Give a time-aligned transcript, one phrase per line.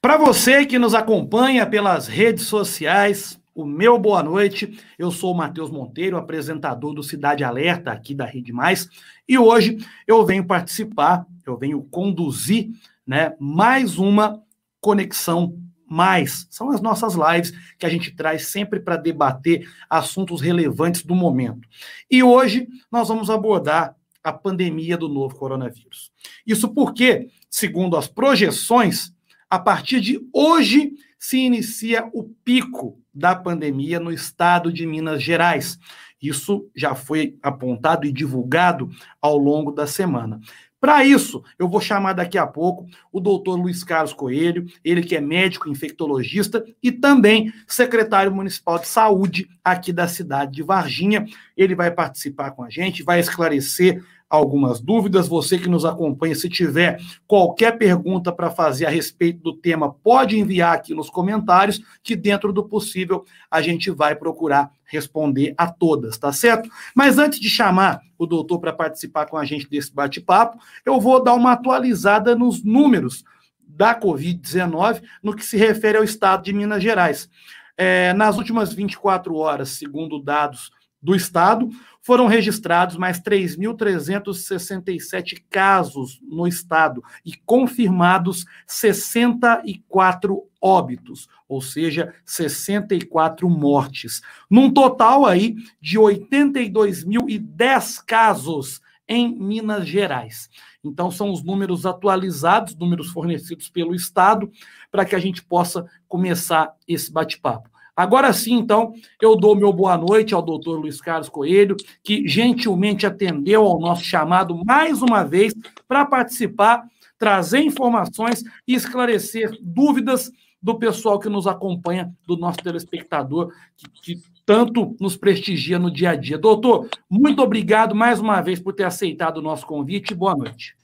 [0.00, 4.78] Para você que nos acompanha pelas redes sociais, o meu boa noite.
[4.96, 8.88] Eu sou o Matheus Monteiro, apresentador do Cidade Alerta aqui da Rede Mais,
[9.28, 12.70] e hoje eu venho participar, eu venho conduzir,
[13.04, 14.40] né, mais uma
[14.80, 16.46] conexão mais.
[16.48, 21.68] São as nossas lives que a gente traz sempre para debater assuntos relevantes do momento.
[22.08, 26.12] E hoje nós vamos abordar a pandemia do novo coronavírus.
[26.46, 29.12] Isso porque, segundo as projeções,
[29.50, 35.78] a partir de hoje se inicia o pico da pandemia no estado de Minas Gerais.
[36.20, 40.40] Isso já foi apontado e divulgado ao longo da semana.
[40.80, 45.16] Para isso, eu vou chamar daqui a pouco o doutor Luiz Carlos Coelho, ele que
[45.16, 51.26] é médico infectologista e também secretário municipal de saúde aqui da cidade de Varginha.
[51.56, 55.28] Ele vai participar com a gente, vai esclarecer algumas dúvidas.
[55.28, 60.38] Você que nos acompanha, se tiver qualquer pergunta para fazer a respeito do tema, pode
[60.38, 66.16] enviar aqui nos comentários, que dentro do possível a gente vai procurar responder a todas,
[66.16, 66.70] tá certo?
[66.94, 71.22] Mas antes de chamar o doutor para participar com a gente desse bate-papo, eu vou
[71.22, 73.22] dar uma atualizada nos números
[73.60, 77.28] da Covid-19 no que se refere ao estado de Minas Gerais.
[77.76, 81.68] É, nas últimas 24 horas, segundo dados do estado,
[82.08, 94.22] foram registrados mais 3.367 casos no estado e confirmados 64 óbitos, ou seja, 64 mortes,
[94.48, 100.48] num total aí de 82.010 casos em Minas Gerais.
[100.82, 104.50] Então, são os números atualizados, números fornecidos pelo Estado,
[104.90, 107.68] para que a gente possa começar esse bate-papo.
[107.98, 113.04] Agora sim, então, eu dou meu boa noite ao doutor Luiz Carlos Coelho, que gentilmente
[113.04, 115.52] atendeu ao nosso chamado mais uma vez
[115.88, 116.86] para participar,
[117.18, 120.30] trazer informações e esclarecer dúvidas
[120.62, 126.10] do pessoal que nos acompanha, do nosso telespectador, que, que tanto nos prestigia no dia
[126.10, 126.38] a dia.
[126.38, 130.14] Doutor, muito obrigado mais uma vez por ter aceitado o nosso convite.
[130.14, 130.76] Boa noite.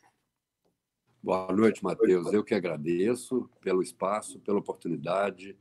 [1.23, 2.33] Boa noite, Matheus.
[2.33, 5.57] Eu que agradeço pelo espaço, pela oportunidade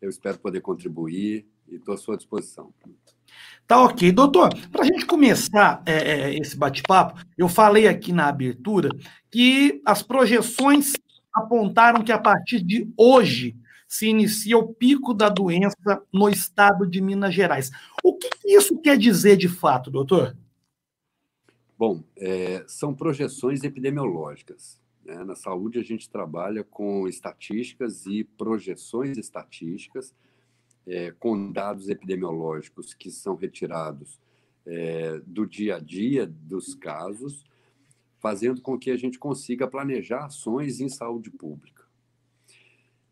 [0.00, 2.72] eu espero poder contribuir e estou à sua disposição.
[3.66, 4.12] Tá ok.
[4.12, 8.88] Doutor, para a gente começar é, é, esse bate-papo, eu falei aqui na abertura
[9.30, 10.92] que as projeções
[11.34, 13.56] apontaram que a partir de hoje
[13.88, 17.70] se inicia o pico da doença no estado de Minas Gerais.
[18.02, 20.36] O que isso quer dizer de fato, doutor?
[21.78, 24.80] Bom, é, são projeções epidemiológicas.
[25.06, 25.22] Né?
[25.22, 30.12] Na saúde, a gente trabalha com estatísticas e projeções estatísticas,
[30.84, 34.20] é, com dados epidemiológicos que são retirados
[34.66, 37.44] é, do dia a dia dos casos,
[38.18, 41.84] fazendo com que a gente consiga planejar ações em saúde pública.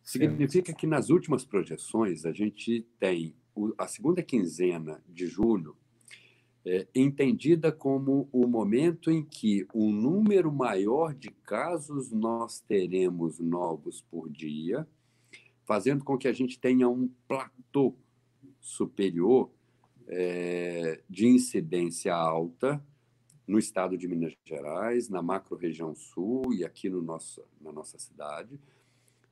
[0.02, 3.34] Significa que nas últimas projeções a gente tem
[3.78, 5.76] a segunda quinzena de julho
[6.66, 14.00] é, entendida como o momento em que um número maior de casos nós teremos novos
[14.00, 14.86] por dia,
[15.64, 17.94] fazendo com que a gente tenha um platô
[18.60, 19.50] superior
[20.06, 22.82] é, de incidência alta
[23.46, 28.58] no estado de Minas Gerais, na macro-região sul e aqui no nosso, na nossa cidade,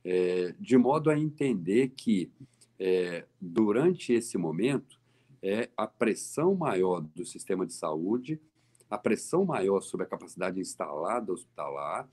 [0.04, 2.30] é, de modo a entender que,
[2.78, 5.00] é, durante esse momento,
[5.42, 8.40] é a pressão maior do sistema de saúde,
[8.88, 12.08] a pressão maior sobre a capacidade instalada hospitalar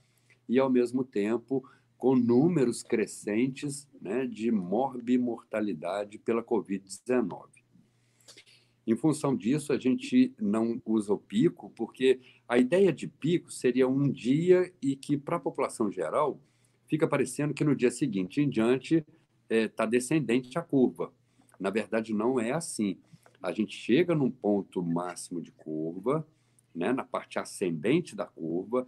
[0.48, 1.62] e, ao mesmo tempo,
[1.96, 7.48] com números crescentes né, de morbimortalidade pela Covid-19.
[8.86, 13.86] Em função disso, a gente não usa o pico, porque a ideia de pico seria
[13.86, 16.40] um dia e que, para a população geral,
[16.88, 19.04] fica parecendo que no dia seguinte em diante
[19.48, 21.12] está é, descendente a curva.
[21.60, 22.98] Na verdade, não é assim
[23.42, 26.26] a gente chega num ponto máximo de curva,
[26.74, 28.86] né, na parte ascendente da curva,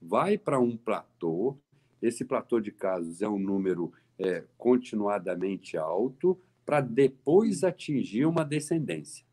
[0.00, 1.58] vai para um platô.
[2.00, 9.24] Esse platô de casos é um número é, continuadamente alto, para depois atingir uma descendência.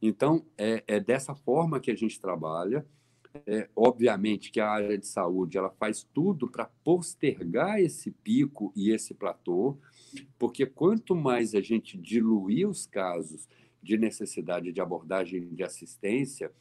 [0.00, 2.84] Então, é, é, dessa forma que a gente trabalha.
[3.46, 8.90] É, obviamente que a área de saúde ela faz tudo para postergar esse pico e
[8.90, 9.78] esse platô,
[10.38, 13.48] porque quanto mais a gente diluir os casos
[13.82, 16.52] de necessidade de abordagem de assistência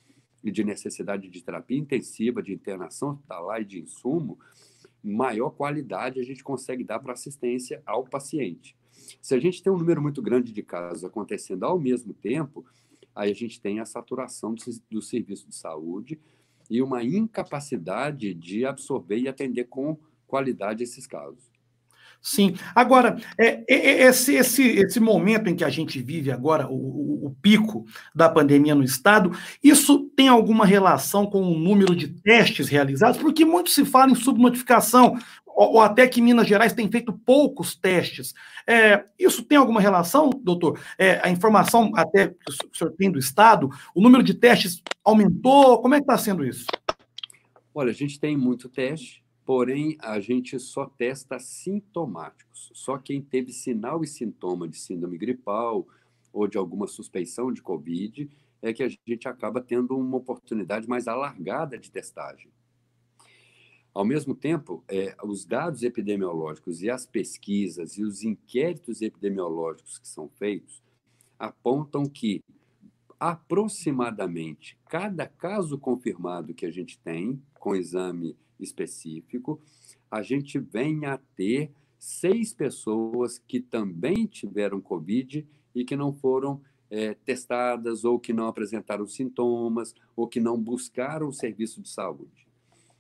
[0.44, 4.40] e de necessidade de terapia intensiva, de internação hospitalar e de insumo,
[5.04, 8.76] maior qualidade a gente consegue dar para assistência ao paciente.
[9.22, 12.66] Se a gente tem um número muito grande de casos acontecendo ao mesmo tempo,
[13.16, 16.20] aí a gente tem a saturação do, do serviço de saúde
[16.70, 21.51] e uma incapacidade de absorver e atender com qualidade esses casos.
[22.22, 22.56] Sim.
[22.76, 27.36] Agora, é, esse, esse, esse momento em que a gente vive agora, o, o, o,
[27.42, 27.84] pico
[28.14, 29.32] da pandemia no Estado,
[29.64, 33.20] isso tem alguma relação com o número de testes realizados?
[33.20, 37.76] Porque muito se fala em subnotificação, ou, ou até que Minas Gerais tem feito poucos
[37.76, 38.36] testes.
[38.68, 40.80] É, isso tem alguma relação, doutor?
[41.00, 45.82] É, a informação até que o senhor tem do Estado, o número de testes aumentou?
[45.82, 46.68] Como é que está sendo isso?
[47.74, 52.72] Olha, a gente tem muito teste, porém a gente só testa sintomáticos.
[52.74, 55.88] Só quem teve sinal e sintoma de síndrome gripal
[56.32, 58.30] ou de alguma suspeição de Covid
[58.62, 62.52] é que a gente acaba tendo uma oportunidade mais alargada de testagem.
[63.94, 70.08] Ao mesmo tempo, é, os dados epidemiológicos e as pesquisas e os inquéritos epidemiológicos que
[70.08, 70.82] são feitos
[71.38, 72.42] apontam que
[73.20, 79.60] aproximadamente cada caso confirmado que a gente tem com exame específico,
[80.10, 86.62] a gente vem a ter seis pessoas que também tiveram Covid e que não foram
[86.90, 92.48] é, testadas ou que não apresentaram sintomas ou que não buscaram o serviço de saúde.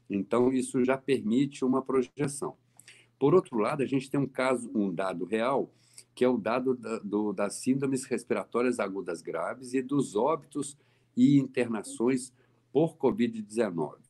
[0.09, 2.55] Então, isso já permite uma projeção.
[3.17, 5.73] Por outro lado, a gente tem um caso, um dado real,
[6.13, 10.77] que é o dado da, do, das síndromes respiratórias agudas graves e dos óbitos
[11.15, 12.33] e internações
[12.71, 14.00] por Covid-19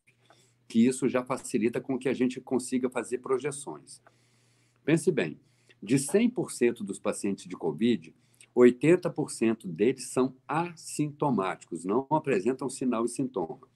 [0.71, 4.01] que isso já facilita com que a gente consiga fazer projeções.
[4.85, 5.38] Pense bem,
[5.83, 8.15] de 100% dos pacientes de COVID,
[8.56, 13.68] 80% deles são assintomáticos, não apresentam sinal e sintoma.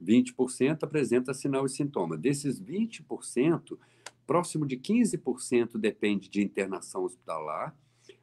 [0.00, 2.16] 20% apresenta sinal e sintoma.
[2.16, 3.76] Desses 20%,
[4.24, 7.76] próximo de 15% depende de internação hospitalar.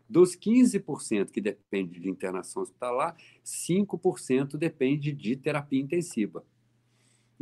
[0.07, 3.13] Dos 15% que depende de internação hospitalar,
[3.43, 6.45] 5% depende de terapia intensiva.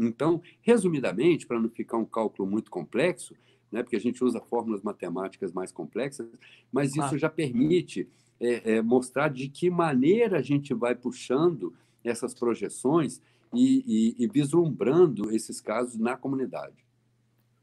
[0.05, 3.33] Então, resumidamente, para não ficar um cálculo muito complexo,
[3.71, 6.27] né, porque a gente usa fórmulas matemáticas mais complexas,
[6.71, 7.17] mas isso ah.
[7.17, 8.07] já permite
[8.39, 11.73] é, é, mostrar de que maneira a gente vai puxando
[12.03, 13.21] essas projeções
[13.53, 16.75] e, e, e vislumbrando esses casos na comunidade.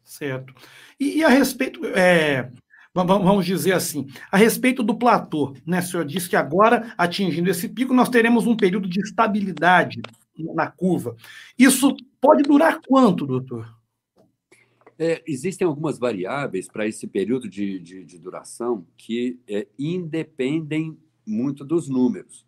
[0.05, 0.55] Certo.
[1.01, 2.51] E, e a respeito, é,
[2.95, 5.81] vamos dizer assim, a respeito do platô, né?
[5.81, 10.01] O senhor disse que agora, atingindo esse pico, nós teremos um período de estabilidade
[10.55, 11.17] na curva.
[11.59, 13.73] Isso pode durar quanto, doutor?
[14.99, 21.65] É, existem algumas variáveis para esse período de, de, de duração que é, independem muito
[21.65, 22.45] dos números.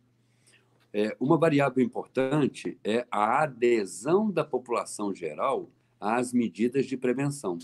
[0.92, 5.70] É, uma variável importante é a adesão da população geral
[6.00, 7.56] às medidas de prevenção.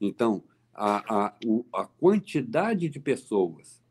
[0.00, 1.34] Então, a, a,
[1.74, 3.82] a quantidade de pessoas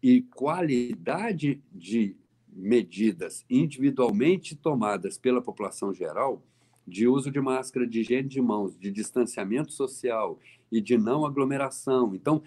[0.00, 2.14] e qualidade de
[2.52, 6.42] medidas individualmente tomadas pela população geral,
[6.86, 10.38] de uso de máscara, de higiene de mãos, de distanciamento social
[10.70, 12.14] e de não aglomeração.
[12.14, 12.42] Então,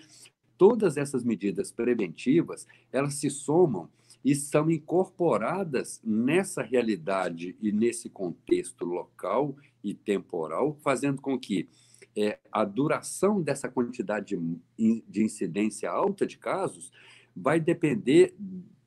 [0.57, 3.89] todas essas medidas preventivas, elas se somam
[4.23, 11.67] e são incorporadas nessa realidade e nesse contexto local e temporal, fazendo com que
[12.15, 14.37] é, a duração dessa quantidade
[14.77, 16.91] de, incidência alta de casos
[17.35, 18.35] vai depender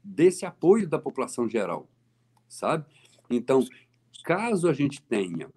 [0.07, 1.89] desse apoio da população geral,
[2.49, 2.87] sabe?
[3.29, 3.65] Então,
[4.25, 5.51] caso a gente tenha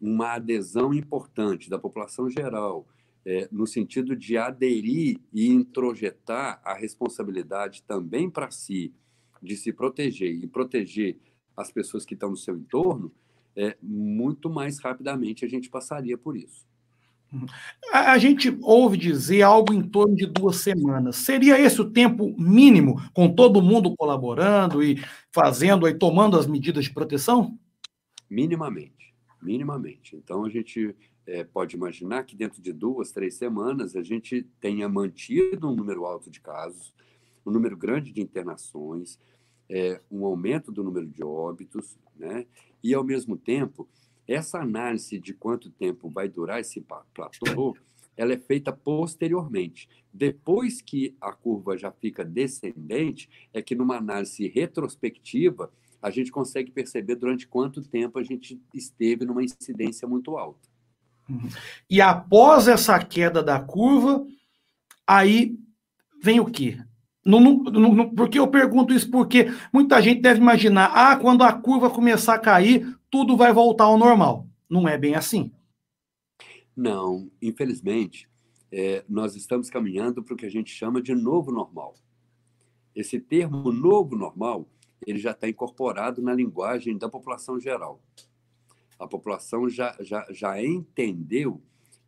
[0.00, 2.86] uma adesão importante da população geral,
[3.26, 8.94] é, no sentido de aderir e introjetar a responsabilidade também para si,
[9.42, 11.18] de se proteger e proteger
[11.56, 13.12] as pessoas que estão no seu entorno,
[13.54, 16.69] é, muito mais rapidamente a gente passaria por isso.
[17.92, 21.16] A, gente ouve dizer algo em torno de duas semanas.
[21.16, 26.84] Seria esse o tempo mínimo, com todo mundo colaborando e fazendo e tomando as medidas
[26.84, 27.56] de proteção?
[28.28, 30.16] Minimamente, minimamente.
[30.16, 30.94] Então a gente
[31.26, 36.04] é, pode imaginar que dentro de duas, três semanas a gente tenha mantido um número
[36.04, 36.92] alto de casos,
[37.46, 39.18] um número grande de internações,
[39.68, 42.44] é, um aumento do número de óbitos, né?
[42.82, 43.88] E ao mesmo tempo
[44.32, 47.76] essa análise de quanto tempo vai durar esse platô,
[48.16, 49.88] ela é feita posteriormente.
[50.12, 55.72] Depois que a curva já fica descendente, é que numa análise retrospectiva
[56.02, 60.68] a gente consegue perceber durante quanto tempo a gente esteve numa incidência muito alta.
[61.88, 64.26] E após essa queda da curva,
[65.06, 65.58] aí
[66.22, 66.78] vem o quê?
[67.24, 71.90] Não, não, porque eu pergunto isso porque muita gente deve imaginar, ah, quando a curva
[71.90, 74.46] começar a cair, tudo vai voltar ao normal.
[74.68, 75.52] Não é bem assim.
[76.74, 78.28] Não, infelizmente,
[78.72, 81.94] é, nós estamos caminhando para o que a gente chama de novo normal.
[82.94, 84.66] Esse termo novo normal,
[85.06, 88.00] ele já está incorporado na linguagem da população geral.
[88.98, 91.60] A população já, já, já entendeu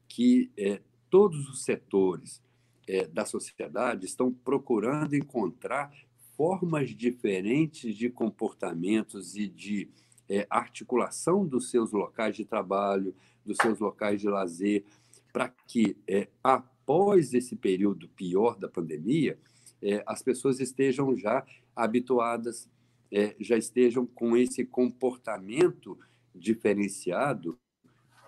[0.08, 2.42] que é, todos os setores
[2.86, 5.92] é, da sociedade estão procurando encontrar
[6.36, 9.88] formas diferentes de comportamentos e de
[10.28, 14.84] é, articulação dos seus locais de trabalho, dos seus locais de lazer,
[15.32, 19.38] para que, é, após esse período pior da pandemia,
[19.80, 22.68] é, as pessoas estejam já habituadas,
[23.10, 25.98] é, já estejam com esse comportamento
[26.34, 27.58] diferenciado,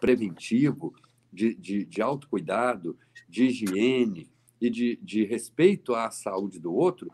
[0.00, 0.94] preventivo,
[1.32, 2.96] de, de, de autocuidado,
[3.28, 4.30] de higiene
[4.64, 7.12] e de, de respeito à saúde do outro,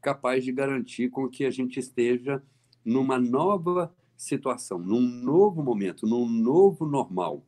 [0.00, 2.42] capaz de garantir com que a gente esteja
[2.84, 7.44] numa nova situação, num novo momento, num novo normal.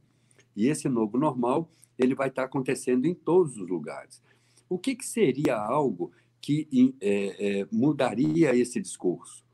[0.57, 4.21] E esse novo normal, ele vai estar acontecendo em todos os lugares.
[4.69, 6.69] O que, que seria algo que
[7.01, 9.45] é, é, mudaria esse discurso?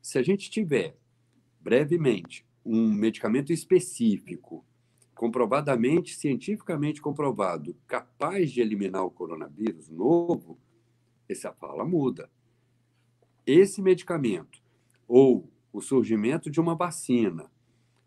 [0.00, 0.96] Se a gente tiver,
[1.60, 4.64] brevemente, um medicamento específico,
[5.24, 10.58] comprovadamente, cientificamente comprovado, capaz de eliminar o coronavírus novo,
[11.26, 12.30] essa fala muda.
[13.46, 14.60] Esse medicamento
[15.08, 17.50] ou o surgimento de uma vacina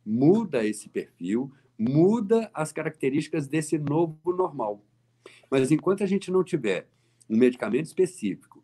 [0.05, 4.86] muda esse perfil, muda as características desse novo normal.
[5.50, 6.88] Mas enquanto a gente não tiver
[7.27, 8.63] um medicamento específico,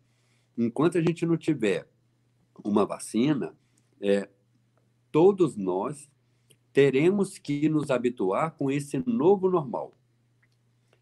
[0.56, 1.88] enquanto a gente não tiver
[2.64, 3.52] uma vacina,
[4.00, 4.28] é,
[5.10, 6.08] todos nós
[6.74, 9.94] teremos que nos habituar com esse novo normal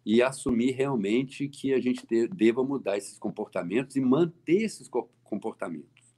[0.05, 4.87] e assumir realmente que a gente deva mudar esses comportamentos e manter esses
[5.25, 6.15] comportamentos.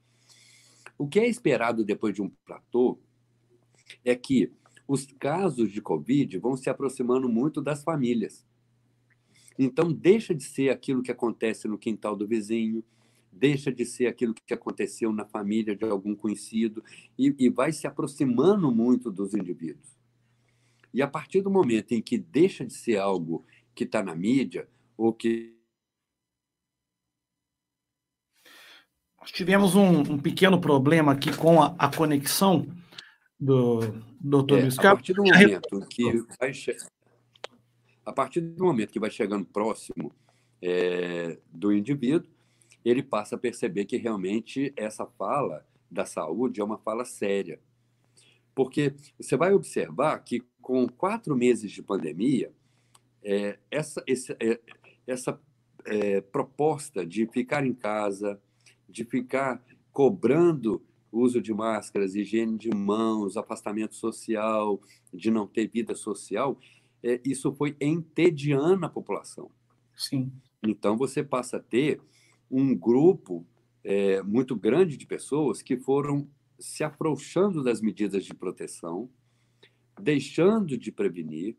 [0.98, 2.98] O que é esperado depois de um platô
[4.04, 4.52] é que
[4.88, 8.44] os casos de Covid vão se aproximando muito das famílias.
[9.56, 12.82] Então, deixa de ser aquilo que acontece no quintal do vizinho,
[13.34, 16.82] deixa de ser aquilo que aconteceu na família de algum conhecido
[17.18, 19.96] e, e vai se aproximando muito dos indivíduos.
[20.92, 24.68] E a partir do momento em que deixa de ser algo que está na mídia
[24.96, 25.54] ou que
[29.24, 32.68] Nós tivemos um, um, pequeno problema aqui com a, a conexão
[33.40, 33.80] do
[34.20, 34.92] doutor é, Luiz Carlos.
[34.92, 36.76] A partir do momento que vai che...
[38.04, 40.12] a partir do momento que vai chegando próximo
[40.60, 42.30] é, do indivíduo,
[42.84, 47.60] ele passa a perceber que realmente essa fala da saúde é uma fala séria.
[48.54, 52.52] Porque você vai observar que com quatro meses de pandemia,
[53.22, 54.60] é, essa, esse, é,
[55.06, 55.40] essa
[55.86, 58.40] é, proposta de ficar em casa,
[58.88, 59.62] de ficar
[59.92, 64.80] cobrando uso de máscaras, higiene de mãos, afastamento social,
[65.12, 66.58] de não ter vida social,
[67.02, 69.50] é, isso foi entediando a população.
[69.94, 70.32] Sim.
[70.62, 72.00] Então você passa a ter
[72.56, 73.44] um grupo
[73.82, 79.10] é, muito grande de pessoas que foram se afrouxando das medidas de proteção,
[80.00, 81.56] deixando de prevenir,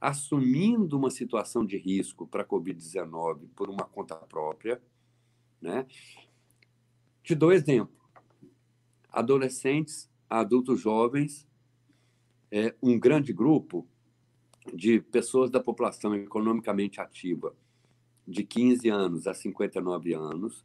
[0.00, 4.80] assumindo uma situação de risco para a Covid-19 por uma conta própria.
[5.60, 5.86] Né?
[7.22, 7.94] Te dou exemplo.
[9.10, 11.46] Adolescentes, adultos jovens,
[12.50, 13.86] é, um grande grupo
[14.72, 17.54] de pessoas da população economicamente ativa
[18.28, 20.62] de 15 anos a 59 anos,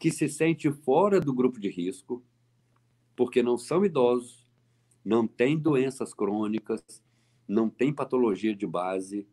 [0.00, 2.24] que se sente fora do grupo de risco,
[3.14, 4.48] porque não são idosos,
[5.04, 6.82] não têm doenças crônicas,
[7.46, 9.26] não têm patologia de base,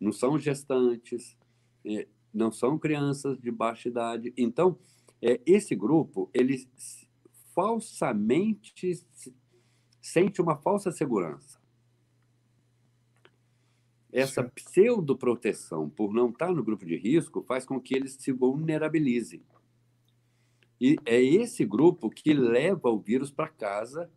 [0.00, 1.36] não são gestantes,
[1.84, 4.32] é, não são crianças de baixa idade.
[4.36, 4.78] Então,
[5.20, 6.66] é, esse grupo, ele
[7.54, 9.04] falsamente
[10.00, 11.61] sente uma falsa segurança
[14.12, 19.42] essa pseudoproteção por não estar no grupo de risco faz com que eles se vulnerabilizem.
[20.78, 24.10] E é esse grupo que leva o vírus para casa.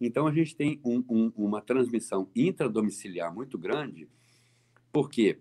[0.00, 4.08] Então, a gente tem um, um, uma transmissão intradomiciliar muito grande,
[4.92, 5.38] porque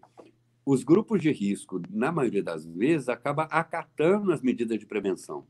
[0.65, 5.45] os grupos de risco, na maioria das vezes, acabam acatando as medidas de prevenção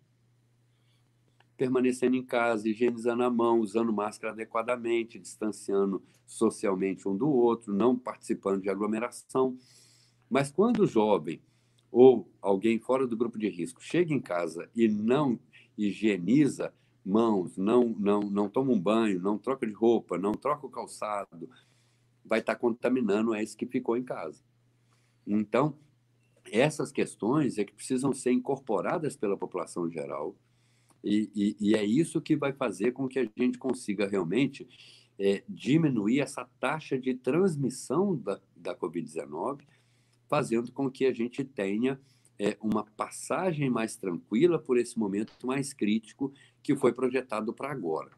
[1.57, 7.97] permanecendo em casa, higienizando a mão, usando máscara adequadamente, distanciando socialmente um do outro, não
[7.97, 9.57] participando de aglomeração.
[10.29, 11.41] Mas quando o jovem
[11.91, 15.39] ou alguém fora do grupo de risco chega em casa e não
[15.77, 16.73] higieniza
[17.03, 21.49] mãos, não, não, não toma um banho, não troca de roupa, não troca o calçado,
[22.23, 24.43] vai estar contaminando esse que ficou em casa.
[25.25, 25.75] Então,
[26.51, 30.35] essas questões é que precisam ser incorporadas pela população geral
[31.07, 34.67] e, e, e, é isso que vai fazer com que a gente consiga realmente
[35.17, 39.61] é, diminuir essa taxa de transmissão da, da Covid-19,
[40.27, 41.99] fazendo com que a gente tenha
[42.37, 48.11] é, uma passagem mais tranquila por esse momento mais crítico que foi projetado para agora.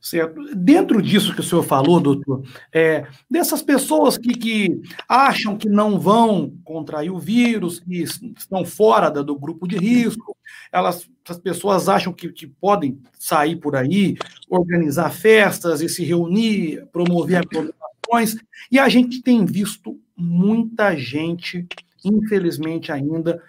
[0.00, 0.40] Certo.
[0.54, 5.98] Dentro disso que o senhor falou, doutor, é, dessas pessoas que, que acham que não
[5.98, 10.36] vão contrair o vírus, que estão fora da, do grupo de risco,
[10.70, 14.16] elas, essas pessoas acham que, que podem sair por aí,
[14.48, 18.36] organizar festas e se reunir, promover aglomerações,
[18.70, 21.66] e a gente tem visto muita gente,
[22.04, 23.42] infelizmente ainda,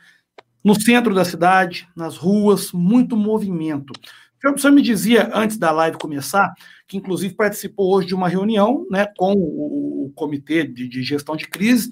[0.63, 3.93] no centro da cidade, nas ruas, muito movimento.
[4.45, 6.53] O senhor me dizia, antes da live começar,
[6.87, 11.35] que inclusive participou hoje de uma reunião né, com o, o Comitê de, de, Gestão
[11.35, 11.89] de Crise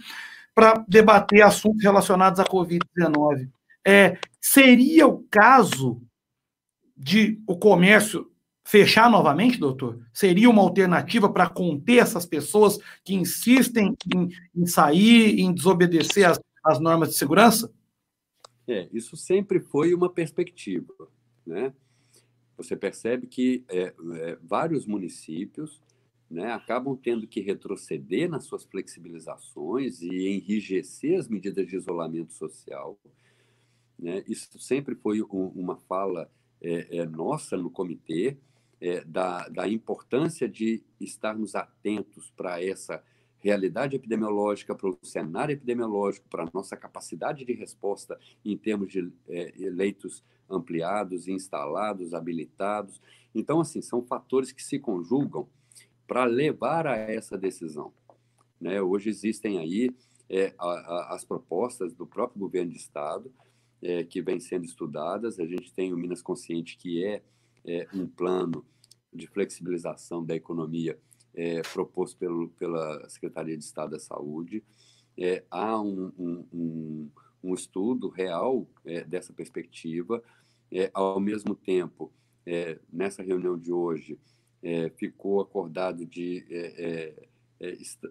[0.53, 3.49] para debater assuntos relacionados à Covid-19.
[3.85, 6.01] É, seria o caso
[6.95, 8.31] de o comércio
[8.63, 9.99] fechar novamente, doutor?
[10.13, 16.39] Seria uma alternativa para conter essas pessoas que insistem em, em sair, em desobedecer as,
[16.63, 17.71] as normas de segurança?
[18.67, 20.91] É, isso sempre foi uma perspectiva,
[21.45, 21.71] né?
[22.57, 25.81] Você percebe que é, é, vários municípios
[26.29, 32.97] né, acabam tendo que retroceder nas suas flexibilizações e enrijecer as medidas de isolamento social.
[33.97, 34.23] Né?
[34.27, 36.29] Isso sempre foi um, uma fala
[36.61, 38.37] é, é nossa no comitê,
[38.81, 43.03] é, da, da importância de estarmos atentos para essa
[43.45, 49.11] realidade epidemiológica, para o cenário epidemiológico, para a nossa capacidade de resposta em termos de
[49.29, 52.99] é, leitos ampliados, instalados, habilitados.
[53.35, 55.47] Então, assim, são fatores que se conjugam
[56.07, 57.93] para levar a essa decisão.
[58.59, 58.81] Né?
[58.81, 59.95] Hoje existem aí
[60.27, 63.31] é, a, a, as propostas do próprio governo de Estado
[63.79, 65.39] é, que vêm sendo estudadas.
[65.39, 67.21] A gente tem o Minas Consciente, que é,
[67.63, 68.65] é um plano
[69.13, 70.97] de flexibilização da economia
[71.35, 74.63] é, proposto pelo, pela Secretaria de Estado da Saúde.
[75.17, 77.09] É, há um, um,
[77.43, 80.23] um estudo real é, dessa perspectiva.
[80.71, 82.11] É, ao mesmo tempo,
[82.45, 84.17] é, nessa reunião de hoje,
[84.63, 86.43] é, ficou acordado de
[87.79, 88.09] está,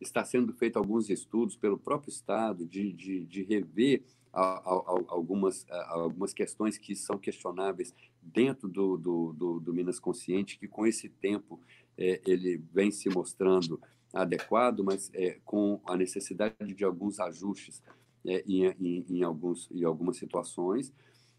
[0.00, 4.02] está, sendo feito alguns estudos pelo próprio Estado de, de, de rever
[4.32, 9.98] a, a, a, algumas, algumas questões que são questionáveis dentro do, do, do, do Minas
[9.98, 11.60] Consciente, que com esse tempo
[11.96, 13.80] ele vem se mostrando
[14.12, 15.10] adequado, mas
[15.44, 17.82] com a necessidade de alguns ajustes
[18.26, 20.92] é, em, em, em, alguns, em algumas situações.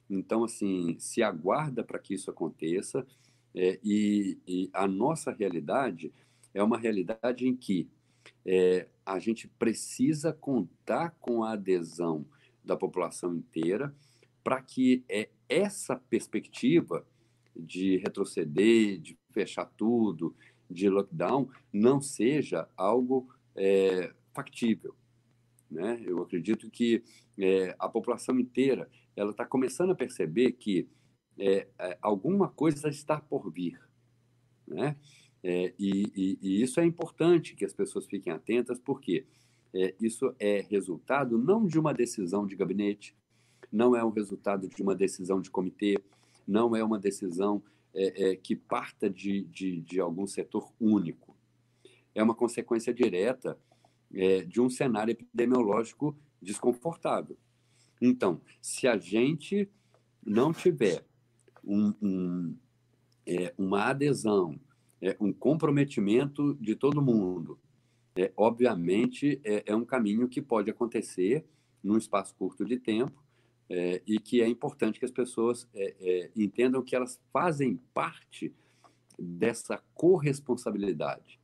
[0.09, 3.05] Então, assim, se aguarda para que isso aconteça,
[3.55, 6.13] é, e, e, a nossa realidade
[6.53, 7.89] é uma realidade em que
[8.45, 12.25] é, a gente precisa contar com a adesão
[12.63, 13.95] da população inteira
[14.43, 17.05] para que é, essa perspectiva
[17.55, 20.35] de retroceder, de fechar tudo,
[20.69, 24.95] de lockdown, não seja algo é, factível.
[25.69, 26.01] Né?
[26.05, 27.03] Eu acredito que
[27.37, 30.87] é, a população inteira ela está começando a perceber que
[31.37, 33.79] é, é, alguma coisa está por vir.
[34.67, 34.95] Né?
[35.43, 39.25] É, e, e, e, isso é importante que as pessoas fiquem atentas, porque
[39.73, 43.15] é, isso é resultado não de uma decisão de gabinete,
[43.71, 45.97] não é um resultado de uma decisão de comitê,
[46.47, 51.35] não é uma decisão é, que parta de, de, de algum setor único.
[52.13, 53.57] É uma consequência direta
[54.13, 57.37] é, de um cenário epidemiológico desconfortável.
[58.01, 59.69] Então, se a gente
[60.25, 61.05] não tiver
[61.63, 62.55] um, um,
[63.25, 64.59] é, uma adesão,
[65.01, 67.59] é, um comprometimento de todo mundo,
[68.17, 71.45] é, obviamente é, é, um caminho que pode acontecer
[71.83, 73.23] num espaço curto de tempo
[73.69, 78.53] é, e que é importante que as pessoas é, é, entendam que elas fazem parte
[79.17, 81.39] dessa corresponsabilidade.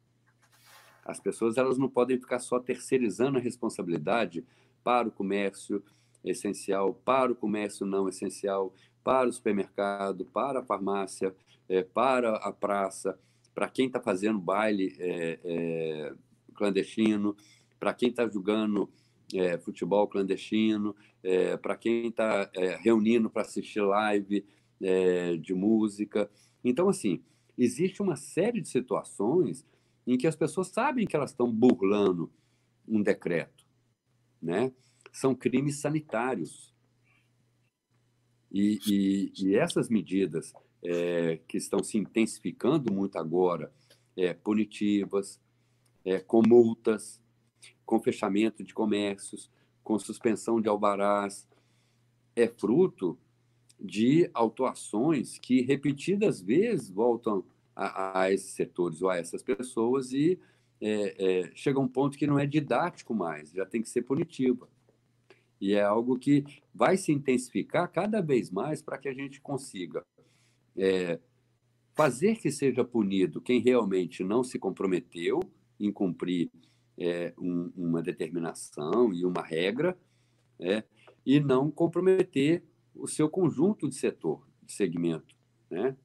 [1.03, 4.45] As pessoas elas não podem ficar só terceirizando a responsabilidade
[4.83, 5.83] para o comércio
[6.23, 11.35] essencial, para o comércio não essencial, para o supermercado, para a farmácia,
[11.67, 13.17] é, para a praça,
[13.53, 16.13] para quem está fazendo baile é, é,
[16.53, 17.35] clandestino,
[17.79, 18.89] para quem está jogando
[19.33, 24.45] é, futebol clandestino, é, para quem está é, reunindo para assistir live
[25.39, 26.27] de música.
[26.63, 27.21] Então, assim,
[27.55, 29.63] existe uma série de situações
[30.07, 32.31] em que as pessoas sabem que elas estão burlando
[32.87, 33.63] um decreto,
[34.41, 34.71] né?
[35.11, 36.73] São crimes sanitários.
[38.51, 40.51] E, e, e essas medidas
[40.83, 43.71] é, que estão se intensificando muito agora,
[44.17, 45.39] é, punitivas,
[46.03, 47.20] é, com multas,
[47.85, 49.49] com fechamento de comércios,
[49.83, 51.47] com suspensão de alvarás,
[52.35, 53.17] é fruto
[53.79, 57.43] de autuações que repetidas vezes voltam
[57.75, 60.39] a, a esses setores ou a essas pessoas e
[60.79, 64.67] é, é, chega um ponto que não é didático mais, já tem que ser punitiva.
[65.59, 66.43] E é algo que
[66.73, 70.03] vai se intensificar cada vez mais para que a gente consiga
[70.75, 71.19] é,
[71.93, 75.39] fazer que seja punido quem realmente não se comprometeu
[75.79, 76.49] em cumprir
[76.97, 79.97] é, um, uma determinação e uma regra,
[80.59, 80.83] é,
[81.25, 82.63] e não comprometer
[82.95, 85.35] o seu conjunto de setor, de segmento.
[85.69, 85.95] Né?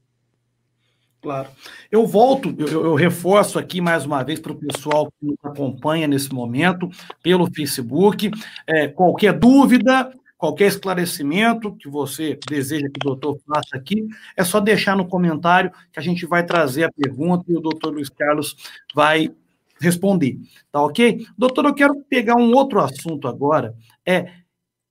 [1.20, 1.49] Claro.
[1.90, 6.07] Eu volto, eu, eu reforço aqui mais uma vez para o pessoal que nos acompanha
[6.07, 6.88] nesse momento
[7.22, 8.31] pelo Facebook.
[8.66, 14.61] É, qualquer dúvida, qualquer esclarecimento que você deseja que o doutor faça aqui, é só
[14.61, 18.57] deixar no comentário que a gente vai trazer a pergunta e o doutor Luiz Carlos
[18.94, 19.35] vai
[19.81, 20.39] responder.
[20.71, 21.27] Tá ok?
[21.37, 24.33] Doutor, eu quero pegar um outro assunto agora, é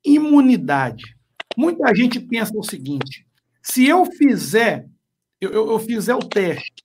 [0.04, 1.16] imunidade.
[1.58, 3.26] Muita gente pensa o seguinte:
[3.62, 4.88] se eu fizer
[5.40, 6.84] eu, eu, eu fizer o teste,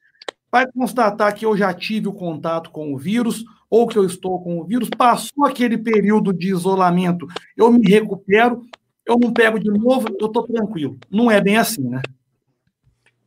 [0.50, 4.42] vai constatar que eu já tive o contato com o vírus ou que eu estou
[4.42, 8.64] com o vírus, passou aquele período de isolamento, eu me recupero,
[9.06, 10.98] eu não pego de novo, eu estou tranquilo.
[11.08, 12.02] Não é bem assim, né?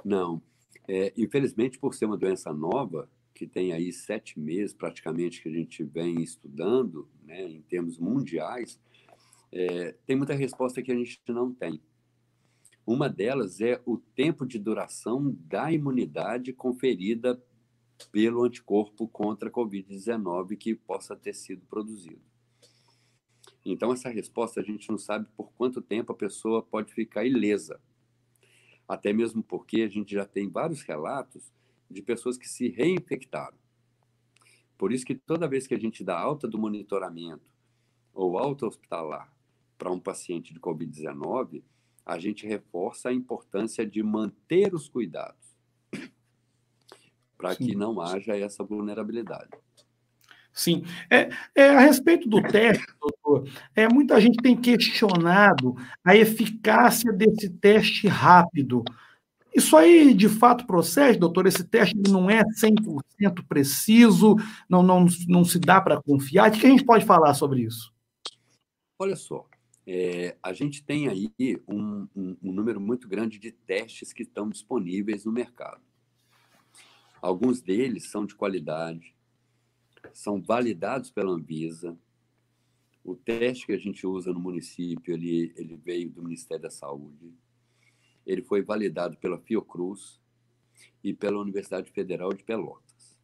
[0.03, 0.41] Não.
[0.85, 5.51] É, infelizmente, por ser uma doença nova, que tem aí sete meses praticamente que a
[5.51, 8.79] gente vem estudando, né, em termos mundiais,
[9.51, 11.81] é, tem muita resposta que a gente não tem.
[12.85, 17.41] Uma delas é o tempo de duração da imunidade conferida
[18.11, 22.21] pelo anticorpo contra a Covid-19 que possa ter sido produzido.
[23.65, 27.79] Então, essa resposta a gente não sabe por quanto tempo a pessoa pode ficar ilesa.
[28.85, 31.53] Até mesmo porque a gente já tem vários relatos
[31.93, 33.57] de pessoas que se reinfectaram.
[34.77, 37.53] Por isso que toda vez que a gente dá alta do monitoramento
[38.13, 39.31] ou alta hospitalar
[39.77, 41.63] para um paciente de Covid-19,
[42.05, 45.55] a gente reforça a importância de manter os cuidados
[47.37, 49.49] para que não haja essa vulnerabilidade.
[50.53, 50.85] Sim.
[51.09, 55.75] É, é, a respeito do teste, doutor, é, muita gente tem questionado
[56.05, 58.83] a eficácia desse teste rápido.
[59.55, 61.45] Isso aí, de fato, procede, doutor?
[61.45, 64.35] Esse teste não é 100% preciso,
[64.67, 66.49] não, não, não se dá para confiar?
[66.49, 67.93] O que a gente pode falar sobre isso?
[68.97, 69.47] Olha só,
[69.85, 71.31] é, a gente tem aí
[71.67, 75.81] um, um, um, número muito grande de testes que estão disponíveis no mercado.
[77.21, 79.15] Alguns deles são de qualidade,
[80.13, 81.97] são validados pela Anvisa.
[83.03, 87.33] O teste que a gente usa no município, ele, ele veio do Ministério da Saúde.
[88.25, 90.21] Ele foi validado pela Fiocruz
[91.03, 93.19] e pela Universidade Federal de Pelotas.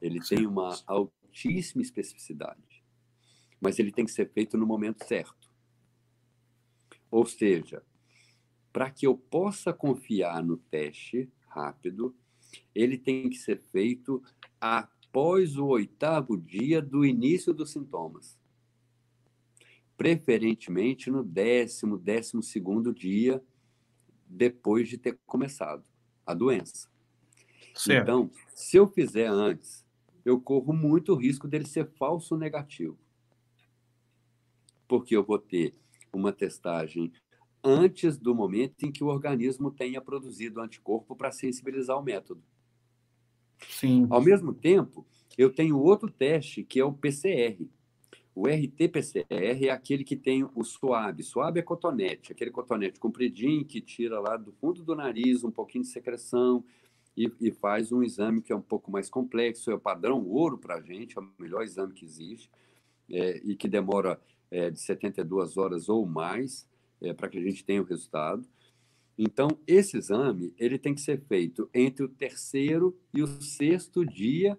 [0.00, 2.82] Ele tem uma altíssima especificidade,
[3.60, 5.50] mas ele tem que ser feito no momento certo.
[7.10, 7.82] Ou seja,
[8.72, 12.14] para que eu possa confiar no teste rápido,
[12.74, 14.22] ele tem que ser feito
[14.60, 18.38] após o oitavo dia do início dos sintomas.
[19.96, 23.42] Preferentemente no décimo, décimo segundo dia
[24.30, 25.84] depois de ter começado
[26.24, 26.88] a doença.
[27.74, 28.02] Certo.
[28.02, 29.84] Então, se eu fizer antes,
[30.24, 32.98] eu corro muito risco dele ser falso negativo.
[34.86, 35.74] Porque eu vou ter
[36.12, 37.12] uma testagem
[37.62, 42.42] antes do momento em que o organismo tenha produzido anticorpo para sensibilizar o método.
[43.68, 44.06] Sim.
[44.10, 47.68] Ao mesmo tempo, eu tenho outro teste que é o PCR.
[48.34, 51.22] O RT-PCR é aquele que tem o suave.
[51.22, 55.84] Suave é cotonete, aquele cotonete compridinho que tira lá do fundo do nariz um pouquinho
[55.84, 56.64] de secreção
[57.16, 59.70] e, e faz um exame que é um pouco mais complexo.
[59.70, 62.50] É o padrão ouro para a gente, é o melhor exame que existe
[63.10, 66.68] é, e que demora é, de 72 horas ou mais
[67.00, 68.46] é, para que a gente tenha o resultado.
[69.18, 74.58] Então, esse exame ele tem que ser feito entre o terceiro e o sexto dia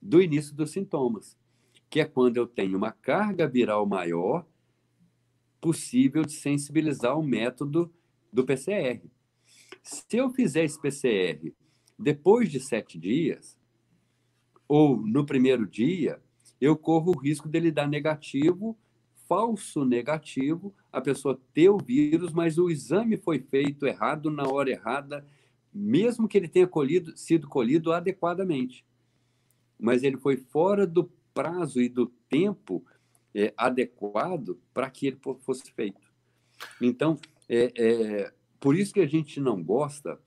[0.00, 1.36] do início dos sintomas,
[1.88, 4.46] que é quando eu tenho uma carga viral maior
[5.60, 7.92] possível de sensibilizar o método
[8.32, 9.02] do PCR.
[9.82, 11.52] Se eu fizer esse PCR
[11.98, 13.58] depois de sete dias,
[14.68, 16.22] ou no primeiro dia,
[16.60, 18.78] eu corro o risco dele dar negativo
[19.28, 24.70] falso negativo, a pessoa ter o vírus, mas o exame foi feito errado na hora
[24.70, 25.24] errada,
[25.72, 28.84] mesmo que ele tenha colhido, sido colhido adequadamente.
[29.78, 32.84] Mas ele foi fora do prazo e do tempo
[33.34, 36.00] é, adequado para que ele fosse feito.
[36.80, 40.20] Então, é, é, por isso que a gente não gosta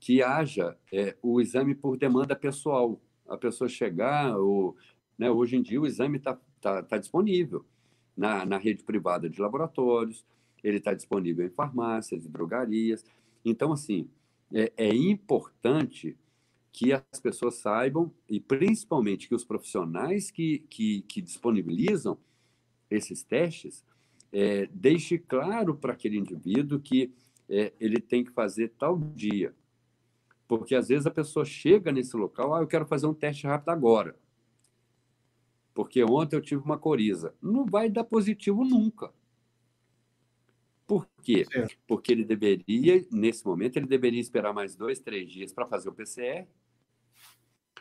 [0.00, 3.00] que haja é, o exame por demanda pessoal.
[3.26, 4.76] A pessoa chegar, ou,
[5.18, 7.64] né, hoje em dia o exame está tá, tá disponível
[8.16, 10.24] na, na rede privada de laboratórios,
[10.62, 13.04] ele está disponível em farmácias e drogarias.
[13.44, 14.08] Então, assim,
[14.52, 16.16] é, é importante
[16.72, 22.18] que as pessoas saibam, e principalmente que os profissionais que, que, que disponibilizam
[22.90, 23.84] esses testes,
[24.32, 27.12] é, deixe claro para aquele indivíduo que
[27.48, 29.54] é, ele tem que fazer tal dia.
[30.46, 33.70] Porque às vezes a pessoa chega nesse local, ah, eu quero fazer um teste rápido
[33.70, 34.16] agora.
[35.74, 37.34] Porque ontem eu tive uma coriza.
[37.40, 39.12] Não vai dar positivo nunca.
[40.88, 41.44] Por quê?
[41.86, 45.92] Porque ele deveria, nesse momento, ele deveria esperar mais dois, três dias para fazer o
[45.92, 46.48] PCR,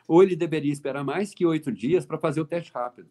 [0.06, 3.10] ou ele deveria esperar mais que oito dias para fazer o teste rápido.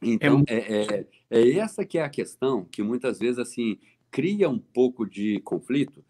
[0.00, 3.80] Então, é, é, é, é, essa que é a questão que muitas vezes assim
[4.12, 6.04] cria um pouco de conflito,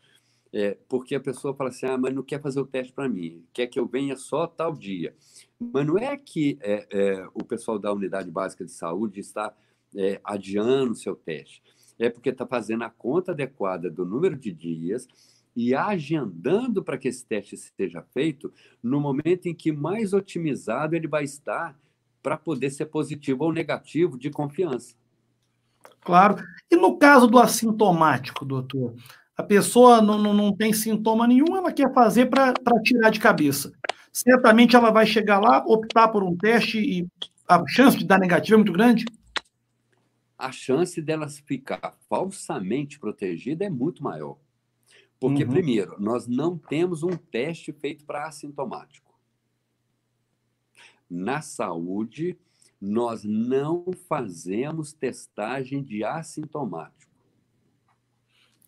[0.52, 3.46] é, porque a pessoa fala assim, ah, mas não quer fazer o teste para mim,
[3.50, 5.16] quer que eu venha só tal dia.
[5.58, 9.56] Mas não é que é, é, o pessoal da unidade básica de saúde está
[9.96, 11.62] é, adiando o seu teste,
[11.98, 15.06] é porque está fazendo a conta adequada do número de dias
[15.54, 21.08] e agendando para que esse teste seja feito no momento em que mais otimizado ele
[21.08, 21.76] vai estar
[22.22, 24.94] para poder ser positivo ou negativo de confiança.
[26.00, 26.36] Claro.
[26.70, 28.94] E no caso do assintomático, doutor?
[29.36, 33.72] A pessoa não, não, não tem sintoma nenhum, ela quer fazer para tirar de cabeça.
[34.12, 37.06] Certamente ela vai chegar lá, optar por um teste e
[37.48, 39.04] a chance de dar negativo é muito grande?
[40.40, 44.38] A chance dela ficar falsamente protegida é muito maior.
[45.18, 45.50] Porque, uhum.
[45.50, 49.10] primeiro, nós não temos um teste feito para assintomático
[51.10, 52.38] na saúde,
[52.80, 57.10] nós não fazemos testagem de assintomático.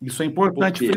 [0.01, 0.91] Isso é importante.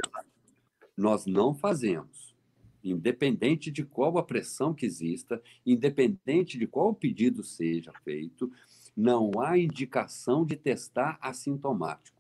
[0.97, 2.35] Nós não fazemos.
[2.83, 8.51] Independente de qual a pressão que exista, independente de qual pedido seja feito,
[8.97, 12.17] não há indicação de testar assintomáticos.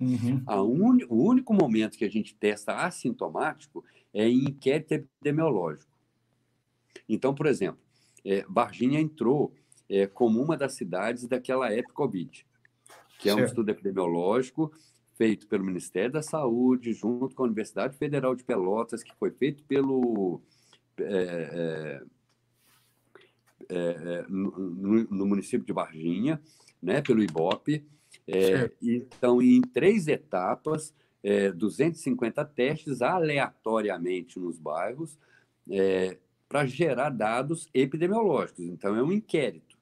[0.00, 0.42] Uhum.
[0.48, 0.98] Un...
[1.08, 5.90] O único momento que a gente testa assintomático é em inquérito epidemiológico.
[7.08, 7.80] Então, por exemplo,
[8.24, 9.54] é, Varginha entrou
[9.88, 12.46] é, como uma das cidades daquela época Covid,
[13.18, 14.72] que é um estudo epidemiológico
[15.16, 19.62] feito pelo Ministério da Saúde, junto com a Universidade Federal de Pelotas, que foi feito
[19.64, 20.42] pelo.
[20.98, 22.02] É,
[23.68, 26.40] é, é no, no, município de Varginha,
[26.82, 27.84] né, pelo IBOP.
[28.26, 30.94] É, então, em três etapas,
[31.56, 35.18] 250 testes aleatoriamente nos bairros,
[36.48, 38.64] para gerar dados epidemiológicos.
[38.64, 39.76] Então, é um inquérito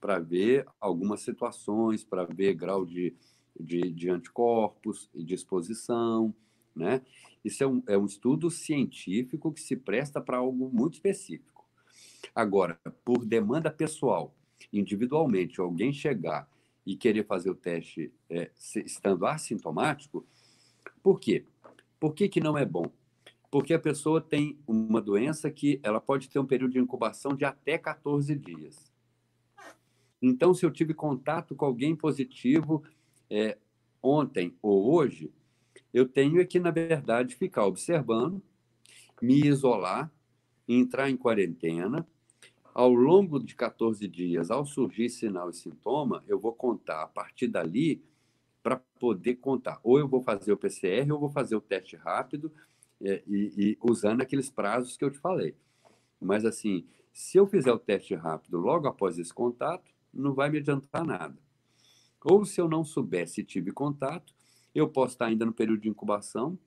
[0.00, 3.14] para ver algumas situações, para ver grau de,
[3.58, 6.34] de, de, anticorpos e de exposição.
[6.74, 7.02] Né?
[7.44, 11.59] Isso é um, é um estudo científico que se presta para algo muito específico.
[12.34, 14.34] Agora, por demanda pessoal,
[14.72, 16.48] individualmente, alguém chegar
[16.86, 18.50] e querer fazer o teste é,
[18.84, 20.26] estando assintomático,
[21.02, 21.44] por quê?
[21.98, 22.90] Por que, que não é bom?
[23.50, 27.44] porque a pessoa tem uma doença que ela pode ter um período de incubação de
[27.44, 28.90] até 14 dias.
[30.22, 32.84] Então, se eu tive contato com alguém positivo
[33.28, 33.58] é,
[34.02, 35.32] ontem ou hoje,
[35.92, 38.40] eu tenho que, na verdade, ficar observando,
[39.20, 40.12] me isolar,
[40.78, 42.06] entrar em quarentena.
[42.72, 47.48] Ao longo de 14 dias, ao surgir sinal e sintoma, eu vou contar a partir
[47.48, 48.02] dali
[48.62, 49.80] para poder contar.
[49.82, 52.52] Ou eu vou fazer o PCR, ou vou fazer o teste rápido,
[53.00, 55.56] é, e, e, usando aqueles prazos que eu te falei.
[56.20, 60.58] Mas, assim, se eu fizer o teste rápido logo após esse contato, não vai me
[60.58, 61.36] adiantar nada.
[62.22, 64.34] Ou se eu não souber se tive contato,
[64.74, 66.58] eu posso estar ainda no período de incubação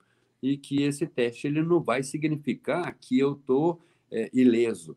[0.41, 3.79] e que esse teste ele não vai significar que eu estou
[4.13, 4.95] é, ileso.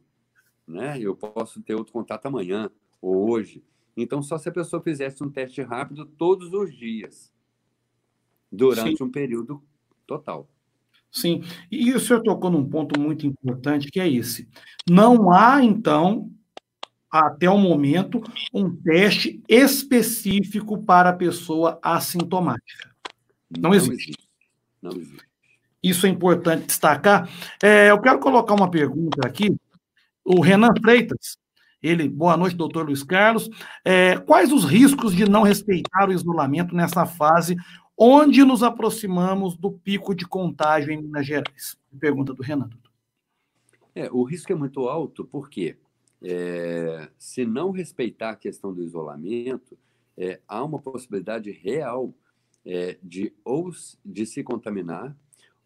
[0.67, 1.01] Né?
[1.01, 3.65] Eu posso ter outro contato amanhã ou hoje.
[3.97, 7.33] Então, só se a pessoa fizesse um teste rápido todos os dias,
[8.53, 9.05] durante Sim.
[9.05, 9.63] um período
[10.07, 10.49] total.
[11.11, 14.47] Sim, e o senhor tocou num ponto muito importante, que é esse.
[14.89, 16.31] Não há, então,
[17.11, 22.95] até o momento, um teste específico para a pessoa assintomática.
[23.51, 24.11] Não, Não existe.
[24.11, 24.29] existe.
[24.83, 25.26] Não existe.
[25.89, 27.29] Isso é importante destacar.
[27.63, 29.55] É, eu quero colocar uma pergunta aqui.
[30.25, 31.39] O Renan Freitas,
[31.83, 33.49] ele, boa noite, doutor Luiz Carlos.
[33.85, 37.57] É, quais os riscos de não respeitar o isolamento nessa fase
[37.99, 41.79] Onde nos aproximamos do pico de contágio em Minas Gerais?
[41.99, 42.77] Pergunta do Renato.
[43.95, 45.79] É, o risco é muito alto porque
[46.23, 49.79] é, se não respeitar a questão do isolamento,
[50.15, 52.13] é, há uma possibilidade real
[52.67, 53.71] é, de ou
[54.05, 55.17] de se contaminar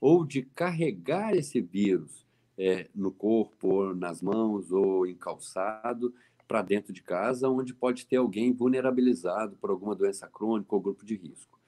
[0.01, 6.15] ou de carregar esse vírus é, no corpo, ou nas mãos ou em calçado
[6.49, 11.05] para dentro de casa, onde pode ter alguém vulnerabilizado por alguma doença crônica ou grupo
[11.05, 11.61] de risco.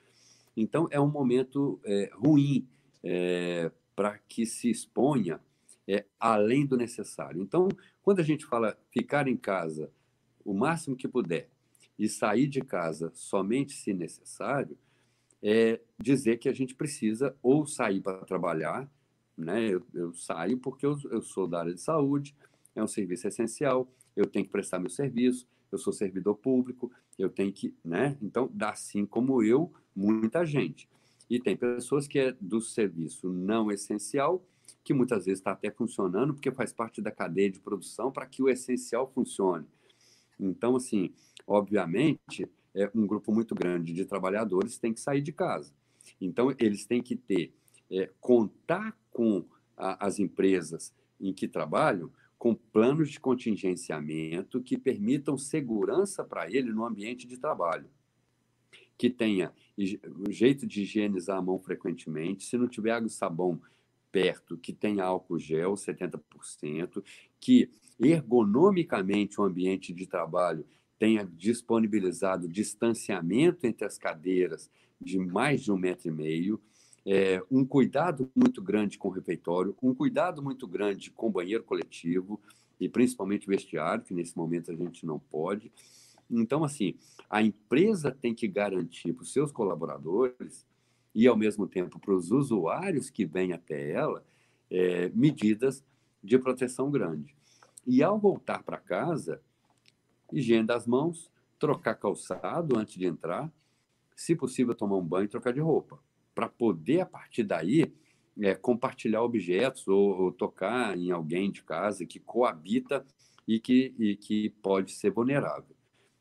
[0.56, 2.66] Então, é um momento é, ruim
[3.02, 5.40] é, para que se exponha
[5.86, 7.40] é, além do necessário.
[7.40, 7.68] Então,
[8.02, 9.90] quando a gente fala ficar em casa
[10.44, 11.48] o máximo que puder
[11.98, 14.76] e sair de casa somente se necessário,
[15.42, 18.90] é dizer que a gente precisa ou sair para trabalhar,
[19.36, 19.68] né?
[19.68, 22.34] Eu, eu saio porque eu, eu sou da área de saúde,
[22.74, 27.30] é um serviço essencial, eu tenho que prestar meu serviço, eu sou servidor público, eu
[27.30, 28.16] tenho que, né?
[28.22, 30.88] Então, assim como eu, muita gente.
[31.28, 34.44] E tem pessoas que é do serviço não essencial,
[34.84, 38.42] que muitas vezes está até funcionando, porque faz parte da cadeia de produção para que
[38.42, 39.66] o essencial funcione.
[40.38, 41.12] Então, assim,
[41.46, 45.72] obviamente, é um grupo muito grande de trabalhadores tem que sair de casa.
[46.20, 47.52] Então, eles têm que ter,
[47.90, 49.44] é, contar com
[49.76, 56.72] a, as empresas em que trabalham com planos de contingenciamento que permitam segurança para ele
[56.72, 57.88] no ambiente de trabalho.
[58.98, 59.52] Que tenha
[60.26, 63.60] o jeito de higienizar a mão frequentemente, se não tiver água e sabão
[64.10, 67.02] perto, que tenha álcool gel, 70%,
[67.40, 70.66] que ergonomicamente o ambiente de trabalho
[71.02, 76.62] tenha disponibilizado distanciamento entre as cadeiras de mais de um metro e meio,
[77.04, 81.64] é, um cuidado muito grande com o refeitório, um cuidado muito grande com o banheiro
[81.64, 82.40] coletivo
[82.78, 85.72] e principalmente vestiário, que nesse momento a gente não pode.
[86.30, 86.94] Então, assim,
[87.28, 90.64] a empresa tem que garantir para os seus colaboradores
[91.12, 94.24] e, ao mesmo tempo, para os usuários que vêm até ela,
[94.70, 95.84] é, medidas
[96.22, 97.34] de proteção grande.
[97.84, 99.42] E, ao voltar para casa,
[100.32, 103.52] higiene das mãos, trocar calçado antes de entrar,
[104.16, 105.98] se possível tomar um banho e trocar de roupa,
[106.34, 107.92] para poder, a partir daí,
[108.40, 113.04] é, compartilhar objetos ou, ou, tocar em alguém de casa que coabita
[113.46, 115.76] e que, e que pode ser vulnerável.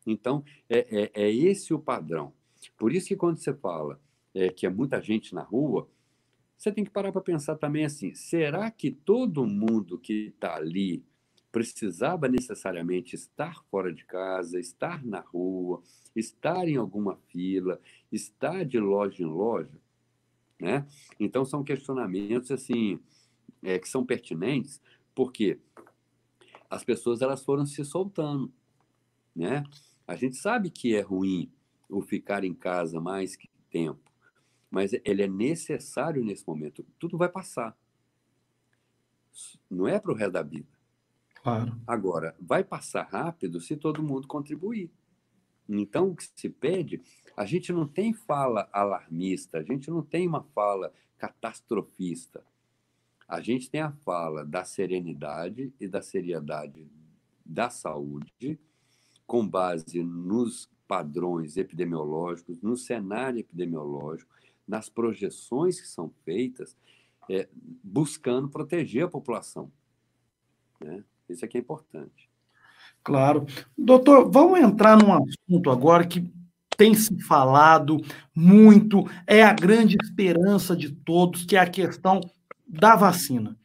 [0.06, 2.34] Então, é, é, é esse o padrão.
[2.78, 4.00] Por isso que quando você fala
[4.34, 5.88] é, que é muita gente na rua,
[6.58, 11.04] você tem que parar para pensar também assim: será que todo mundo que está ali
[11.52, 15.84] precisava necessariamente estar fora de casa, estar na rua,
[16.16, 17.80] estar em alguma fila,
[18.12, 19.78] estar de loja em loja,
[20.60, 20.88] né?
[21.20, 23.00] Então são questionamentos assim
[23.62, 24.82] é, que são pertinentes,
[25.14, 25.60] porque
[26.70, 28.52] as pessoas elas foram se soltando,
[29.36, 29.64] né?
[30.08, 31.52] A gente sabe que é ruim
[31.90, 34.00] o ficar em casa mais que tempo,
[34.70, 36.86] mas ele é necessário nesse momento.
[36.98, 37.78] Tudo vai passar.
[39.70, 40.68] Não é para o resto da vida.
[41.41, 41.75] Claro.
[41.88, 44.91] Agora, vai passar rápido se todo mundo contribuir.
[45.67, 47.01] Então, o que se pede,
[47.36, 52.43] a gente não tem fala alarmista, a gente não tem uma fala catastrofista.
[53.27, 56.86] A gente tem a fala da serenidade e da seriedade
[57.45, 58.60] da saúde,
[59.25, 64.34] com base nos padrões epidemiológicos, no cenário epidemiológico,
[64.67, 66.75] nas projeções que são feitas,
[67.30, 67.47] é,
[67.82, 69.71] buscando proteger a população.
[70.82, 71.04] Né?
[71.34, 72.30] Isso aqui é importante.
[73.04, 73.46] Claro.
[73.78, 76.32] Doutor, vamos entrar num assunto agora que
[76.78, 77.98] tem se falado
[78.36, 82.22] muito, é a grande esperança de todos, que é a questão
[82.67, 83.56] da vacina.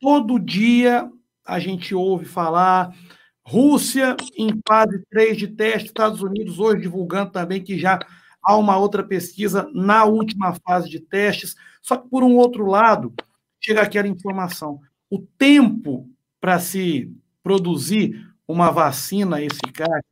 [0.00, 1.10] Todo dia
[1.44, 2.94] a gente ouve falar
[3.42, 7.98] Rússia em fase 3 de teste, Estados Unidos hoje divulgando também que já
[8.42, 11.54] há uma outra pesquisa na última fase de testes.
[11.82, 13.12] Só que, por um outro lado,
[13.60, 14.80] chega aquela informação:
[15.10, 16.08] o tempo
[16.40, 20.02] para se produzir uma vacina eficaz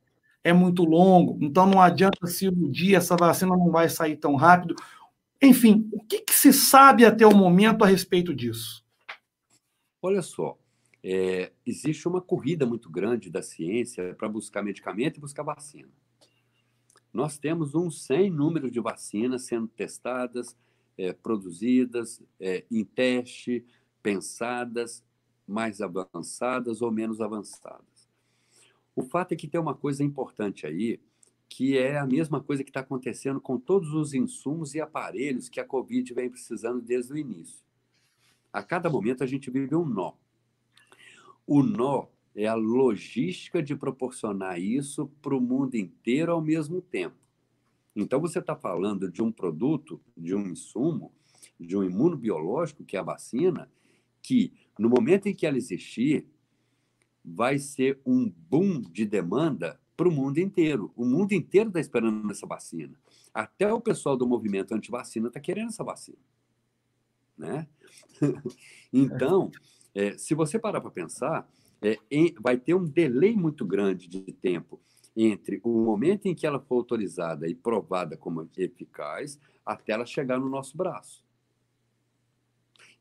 [0.44, 4.76] é muito longo, então não adianta se iludir, essa vacina não vai sair tão rápido.
[5.42, 8.84] Enfim, o que, que se sabe até o momento a respeito disso?
[10.00, 10.56] Olha só,
[11.02, 15.88] é, existe uma corrida muito grande da ciência para buscar medicamento e buscar vacina.
[17.12, 20.56] Nós temos um sem número de vacinas sendo testadas,
[20.98, 23.64] é, produzidas, é, em teste,
[24.02, 25.02] pensadas,
[25.46, 28.08] mais avançadas ou menos avançadas.
[28.94, 30.98] O fato é que tem uma coisa importante aí,
[31.48, 35.60] que é a mesma coisa que está acontecendo com todos os insumos e aparelhos que
[35.60, 37.64] a Covid vem precisando desde o início.
[38.52, 40.14] A cada momento a gente vive um nó.
[41.46, 47.16] O nó é a logística de proporcionar isso para o mundo inteiro ao mesmo tempo.
[47.94, 51.12] Então, você está falando de um produto, de um insumo,
[51.58, 53.70] de um imunobiológico, que é a vacina,
[54.20, 56.26] que no momento em que ela existir,
[57.24, 60.92] vai ser um boom de demanda para o mundo inteiro.
[60.94, 62.98] O mundo inteiro está esperando essa vacina.
[63.32, 66.18] Até o pessoal do movimento anti-vacina está querendo essa vacina.
[67.36, 67.66] Né?
[68.92, 69.50] então,
[69.94, 71.50] é, se você parar para pensar,
[71.82, 74.80] é, em, vai ter um delay muito grande de tempo
[75.16, 80.38] entre o momento em que ela for autorizada e provada como eficaz até ela chegar
[80.38, 81.25] no nosso braço.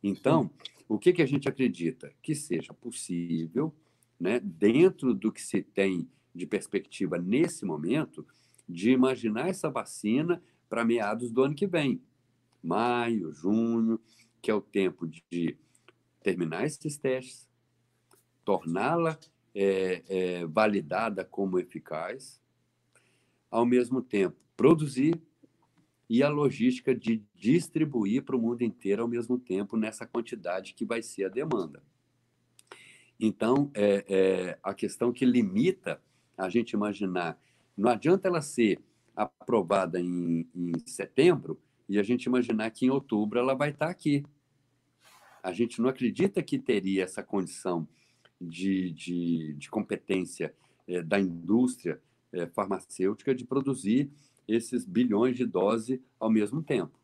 [0.08, 0.52] Então,
[0.88, 2.14] o que, que a gente acredita?
[2.22, 3.74] Que seja possível,
[4.20, 8.24] né, dentro do que se tem de perspectiva nesse momento,
[8.70, 12.00] de imaginar essa vacina para meados do ano que vem,
[12.62, 14.00] maio, junho,
[14.44, 15.58] que é o tempo de
[16.22, 17.50] terminar esses testes,
[18.44, 19.18] torná-la
[19.56, 22.40] é, é, validada como eficaz,
[23.50, 25.20] ao mesmo tempo produzir
[26.10, 30.86] e a logística de distribuir para o mundo inteiro ao mesmo tempo nessa quantidade que
[30.86, 31.82] vai ser a demanda.
[33.20, 36.02] Então, é, é, a questão que limita
[36.38, 37.40] a gente imaginar,
[37.76, 38.80] não adianta ela ser
[39.16, 44.24] aprovada em, em setembro e a gente imaginar que em outubro ela vai estar aqui.
[45.42, 47.88] A gente não acredita que teria essa condição
[48.42, 50.54] de, de, de competência
[50.88, 52.02] é, da indústria
[52.34, 54.12] é, farmacêutica de produzir
[54.48, 57.00] esses bilhões de doses ao mesmo tempo.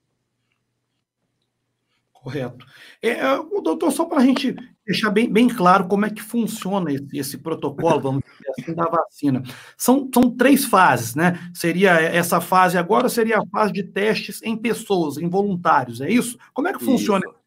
[2.13, 2.65] Correto.
[3.01, 6.21] É, é o doutor, só para a gente deixar bem, bem claro como é que
[6.21, 9.43] funciona esse, esse protocolo, vamos dizer assim, da vacina.
[9.75, 11.39] São, são três fases, né?
[11.51, 16.37] Seria essa fase agora, seria a fase de testes em pessoas, em voluntários, é isso?
[16.53, 17.25] Como é que funciona?
[17.27, 17.41] Isso.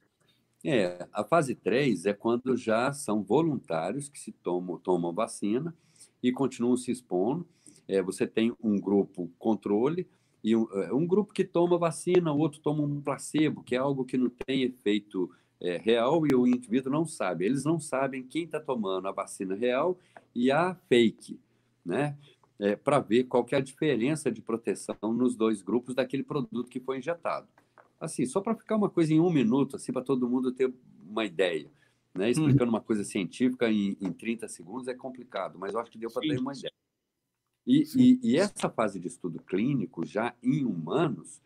[0.66, 5.74] É, a fase 3 é quando já são voluntários que se tomam, tomam vacina
[6.22, 7.47] e continuam se expondo.
[7.87, 10.07] É, você tem um grupo controle,
[10.45, 13.78] e um, é, um, grupo que toma vacina, o outro toma um placebo, que é
[13.78, 17.47] algo que não tem efeito é, real e o indivíduo não sabe.
[17.47, 19.99] Eles não sabem quem está tomando a vacina real
[20.35, 21.41] e a fake,
[21.85, 22.16] né?
[22.59, 26.68] É, para ver qual que é a diferença de proteção nos dois grupos daquele produto
[26.68, 27.49] que foi injetado.
[27.99, 30.72] Assim, só para ficar uma coisa em um minuto, assim, para todo mundo ter
[31.09, 31.68] uma ideia.
[32.14, 32.30] Né?
[32.30, 32.74] Explicando hum.
[32.74, 36.22] uma coisa científica em, em 30 segundos é complicado, mas eu acho que deu para
[36.22, 36.72] ter uma ideia.
[37.67, 41.41] E, e, e, essa fase de estudo clínico, já em humanos,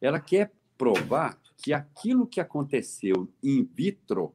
[0.00, 4.32] ela quer provar que aquilo que aconteceu in vitro,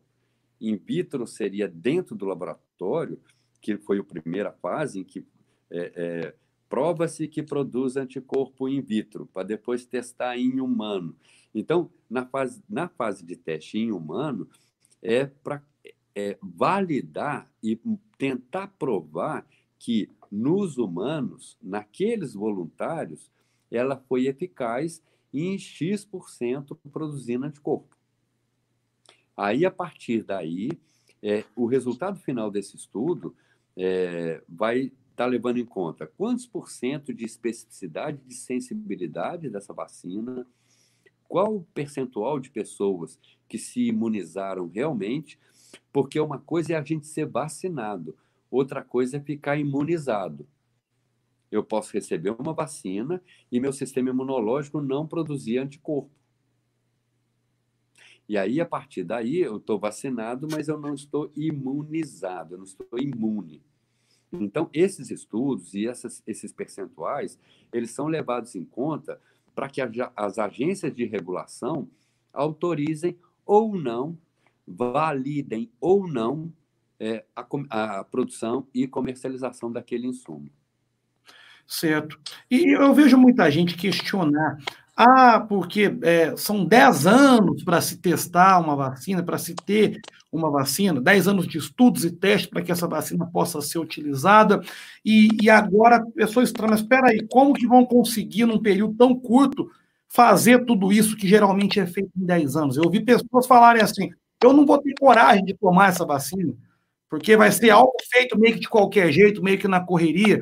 [0.60, 3.20] in vitro seria dentro do laboratório,
[3.62, 5.26] que foi a primeira fase em que
[5.70, 6.36] é, é,
[6.68, 11.16] prova-se que produz anticorpo in vitro, para depois testar em humano.
[11.54, 14.50] Então, na fase, na fase de teste em humano,
[15.02, 15.64] é para
[16.16, 17.80] é, validar e
[18.18, 19.46] tentar provar
[19.80, 23.30] que nos humanos, naqueles voluntários,
[23.70, 25.04] ela foi eficaz
[25.34, 27.98] em X% produzindo anticorpo.
[29.36, 30.70] Aí, a partir daí,
[31.22, 33.36] é, o resultado final desse estudo
[33.78, 39.74] é, vai estar tá levando em conta quantos por cento de especificidade de sensibilidade dessa
[39.74, 40.46] vacina,
[41.28, 45.40] qual o percentual de pessoas que se imunizaram realmente,
[45.92, 48.16] porque uma coisa é a gente ser vacinado,
[48.52, 50.48] outra coisa é ficar imunizado.
[51.50, 53.22] Eu posso receber uma vacina
[53.52, 56.12] e meu sistema imunológico não produzir anticorpo.
[58.28, 62.66] E aí, a partir daí, eu estou vacinado, mas eu não estou imunizado, eu não
[62.66, 63.62] estou imune.
[64.32, 67.38] Então, esses estudos e essas, esses percentuais,
[67.74, 69.20] eles são levados em conta
[69.54, 69.82] para que
[70.16, 71.90] as agências de regulação
[72.32, 74.18] autorizem ou não,
[74.66, 76.54] validem ou não
[77.02, 77.46] é, a,
[78.00, 80.48] a produção e comercialização daquele insumo.
[81.66, 82.20] Certo.
[82.50, 84.58] E eu vejo muita gente questionar.
[84.96, 90.00] Ah, porque é, são 10 anos para se testar uma vacina, para se ter
[90.32, 94.62] uma vacina, 10 anos de estudos e testes para que essa vacina possa ser utilizada,
[95.04, 98.94] e, e agora a pessoa estranha, mas espera aí, como que vão conseguir, num período
[98.96, 99.72] tão curto,
[100.08, 102.78] fazer tudo isso que geralmente é feito em 10 anos?
[102.78, 104.12] Eu ouvi pessoas falarem assim,
[104.44, 106.54] eu não vou ter coragem de tomar essa vacina,
[107.12, 110.42] porque vai ser algo feito meio que de qualquer jeito, meio que na correria.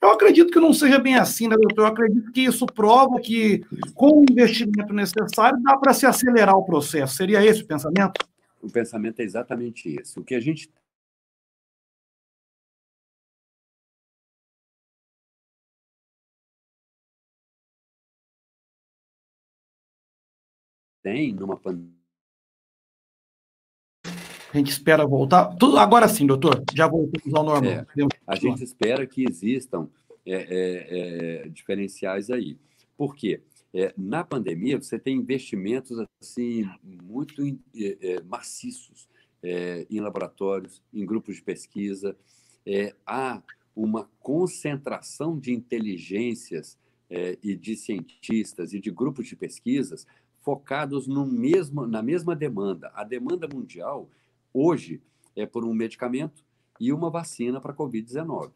[0.00, 1.82] Eu acredito que não seja bem assim, né, doutor?
[1.82, 6.64] Eu acredito que isso prova que, com o investimento necessário, dá para se acelerar o
[6.64, 7.16] processo.
[7.16, 8.24] Seria esse o pensamento?
[8.62, 10.16] O pensamento é exatamente esse.
[10.16, 10.70] O que a gente
[21.02, 22.03] tem numa pandemia
[24.54, 25.56] a gente espera voltar.
[25.56, 27.72] Tudo, agora sim, doutor, já voltamos ao normal.
[27.72, 27.86] É,
[28.24, 29.88] a gente espera que existam
[30.24, 32.56] é, é, é, diferenciais aí.
[32.96, 33.42] Por quê?
[33.74, 36.64] É, na pandemia, você tem investimentos assim
[37.02, 37.42] muito
[37.74, 39.08] é, maciços
[39.90, 42.16] em laboratórios, em grupos de pesquisa.
[43.04, 43.42] há
[43.76, 46.78] uma concentração de inteligências
[47.42, 50.06] e de cientistas e de grupos de pesquisas
[50.40, 52.90] focados no mesmo, na mesma demanda.
[52.94, 54.08] A demanda mundial
[54.54, 55.02] hoje
[55.36, 56.44] é por um medicamento
[56.80, 58.52] e uma vacina para a Covid-19.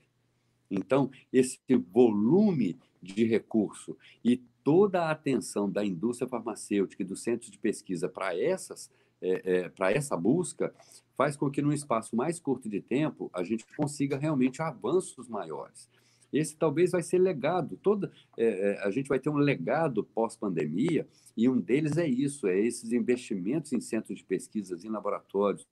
[0.71, 1.59] Então, esse
[1.91, 8.09] volume de recurso e toda a atenção da indústria farmacêutica e dos centros de pesquisa
[8.09, 8.91] para essas
[9.21, 10.73] é, é, para essa busca
[11.17, 15.89] faz com que num espaço mais curto de tempo a gente consiga realmente avanços maiores.
[16.33, 17.77] Esse talvez vai ser legado.
[17.83, 22.47] Toda, é, é, a gente vai ter um legado pós-pandemia, e um deles é isso:
[22.47, 25.67] é esses investimentos em centros de pesquisas, em laboratórios,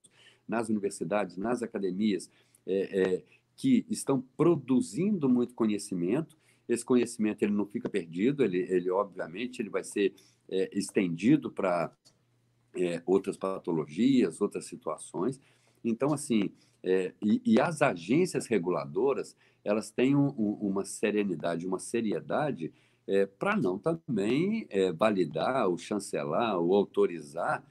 [0.48, 2.30] nas universidades, nas academias,
[2.66, 3.22] é, é,
[3.56, 6.36] que estão produzindo muito conhecimento.
[6.68, 10.14] Esse conhecimento ele não fica perdido, ele, ele obviamente ele vai ser
[10.48, 11.90] é, estendido para
[12.74, 15.40] é, outras patologias, outras situações.
[15.82, 16.50] Então, assim,
[16.82, 19.34] é, e, e, as agências reguladoras,
[19.64, 22.72] elas têm um, um, uma serenidade, uma seriedade
[23.06, 27.64] é, para não também validar, ou chancelar, ou autorizar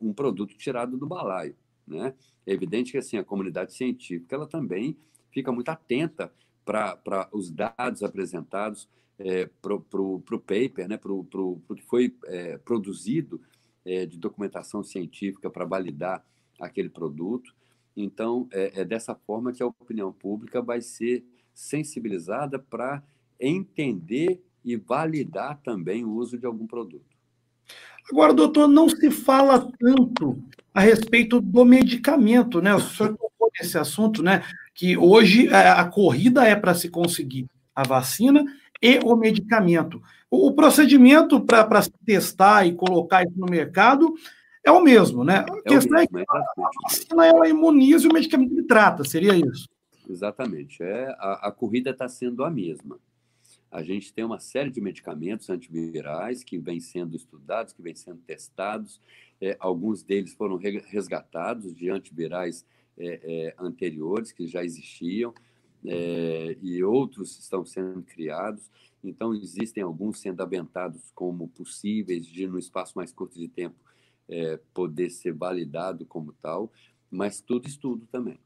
[0.00, 1.56] um produto tirado do balaio.
[1.86, 2.14] Né?
[2.46, 4.96] É evidente que assim, a comunidade científica ela também
[5.30, 6.32] fica muito atenta
[6.64, 10.96] para os dados apresentados é, para o paper, né?
[10.96, 13.40] para o que foi é, produzido
[13.84, 16.24] é, de documentação científica para validar
[16.60, 17.54] aquele produto.
[17.96, 23.02] Então, é, é dessa forma que a opinião pública vai ser sensibilizada para
[23.38, 27.13] entender e validar também o uso de algum produto.
[28.10, 30.42] Agora, doutor, não se fala tanto
[30.72, 32.74] a respeito do medicamento, né?
[32.74, 34.44] O senhor tocou nesse assunto, né?
[34.74, 38.44] Que hoje é, a corrida é para se conseguir a vacina
[38.82, 40.02] e o medicamento.
[40.30, 44.12] O, procedimento para se testar e colocar isso no mercado
[44.64, 45.44] é o mesmo, né?
[45.48, 49.34] A é questão mesmo, é que a vacina ela imuniza e o medicamento trata, seria
[49.34, 49.68] isso?
[50.08, 50.82] Exatamente.
[50.82, 52.98] É, a, a corrida está sendo a mesma.
[53.74, 58.20] A gente tem uma série de medicamentos antivirais que vêm sendo estudados, que vêm sendo
[58.20, 59.00] testados.
[59.40, 62.64] É, alguns deles foram resgatados de antivirais
[62.96, 65.34] é, é, anteriores que já existiam
[65.84, 68.70] é, e outros estão sendo criados.
[69.02, 73.74] Então, existem alguns sendo aventados como possíveis de, no espaço mais curto de tempo,
[74.28, 76.70] é, poder ser validado como tal,
[77.10, 78.38] mas tudo estudo também.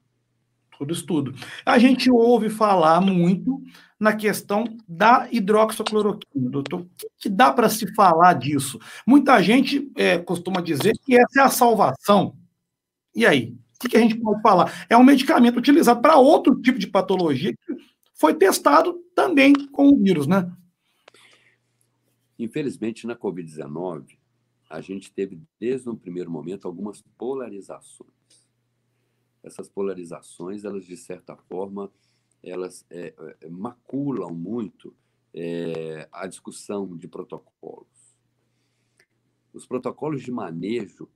[0.79, 1.35] Tudo estudo.
[1.66, 3.61] A gente ouve falar muito
[3.99, 6.83] na questão da hidroxicloroquina, doutor.
[6.83, 8.79] O que, dá para se falar disso?
[9.05, 12.37] Muita gente é, costuma dizer que essa é a salvação.
[13.12, 13.57] E aí?
[13.85, 14.87] O que, a gente pode falar?
[14.89, 17.76] É um medicamento utilizado para outro tipo de patologia que
[18.14, 20.49] foi testado também com o vírus, né?
[22.39, 24.16] Infelizmente, na Covid-19,
[24.70, 28.17] a gente teve, desde um primeiro momento, algumas polarizações.
[29.49, 31.90] Essas polarizações, elas, de certa forma,
[32.42, 34.94] elas é, é, maculam muito
[35.34, 38.16] é, a discussão de protocolos.
[39.53, 41.09] Os protocolos de manejo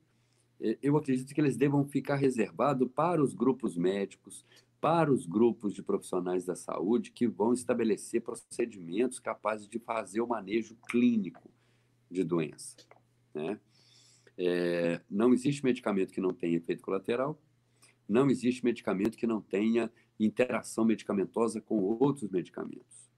[0.63, 4.45] é, eu acredito que eles devam ficar reservados para os grupos médicos,
[4.79, 10.27] para os grupos de profissionais da saúde que vão estabelecer procedimentos capazes de fazer o
[10.27, 11.49] manejo clínico
[12.09, 12.77] de doença.
[13.33, 13.59] Né?
[14.37, 17.39] É, não existe medicamento que não tenha efeito colateral,
[18.07, 23.11] não existe medicamento que não tenha interação medicamentosa com outros medicamentos.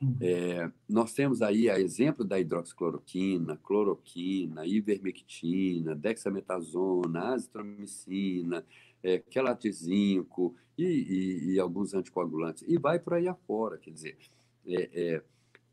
[0.00, 0.16] Uhum.
[0.20, 8.64] É, nós temos aí a exemplo da hidroxicloroquina, cloroquina, ivermectina, dexametasona, azitromicina,
[9.02, 12.62] é, quelatizinco e, e, e, alguns anticoagulantes.
[12.66, 14.18] E vai por aí afora, quer dizer,
[14.66, 15.22] é, é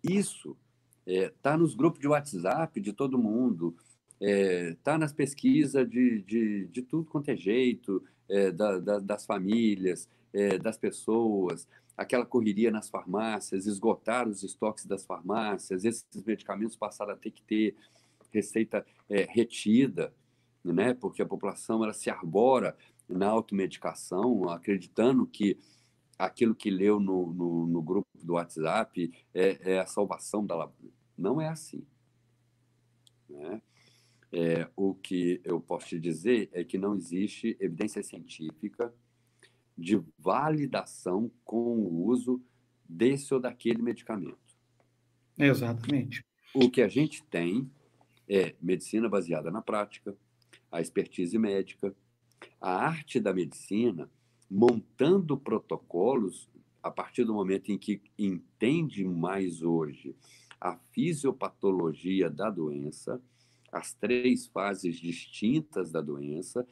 [0.01, 0.55] isso
[1.05, 3.75] está é, nos grupos de WhatsApp de todo mundo,
[4.19, 8.03] está é, nas pesquisas de, de, de, tudo quanto é jeito,
[8.55, 10.09] da, da, das famílias,
[10.61, 17.17] das pessoas aquela correria nas farmácias, esgotar os estoques das farmácias, esses medicamentos passaram a
[17.17, 17.75] ter que ter
[18.31, 20.13] receita é, retida,
[20.63, 20.93] né?
[20.93, 22.75] porque a população ela se arbora
[23.07, 25.57] na automedicação, acreditando que
[26.17, 30.69] aquilo que leu no, no, no grupo do WhatsApp é, é, a salvação da
[31.17, 31.85] Não é assim.
[33.29, 33.61] Né?
[34.35, 38.91] É, o que eu posso te dizer é que não existe evidência científica
[39.77, 42.41] de validação com o uso
[42.83, 44.39] desse ou daquele medicamento.
[45.37, 46.25] Exatamente.
[46.51, 47.69] O que a gente tem
[48.27, 50.15] é medicina baseada na prática,
[50.71, 51.95] a expertise médica,
[52.59, 54.09] a arte da medicina,
[54.49, 56.49] montando protocolos
[56.81, 60.15] a partir do momento em que entende mais hoje
[60.59, 63.21] a fisiopatologia da doença,
[63.73, 66.65] as três fases distintas da doença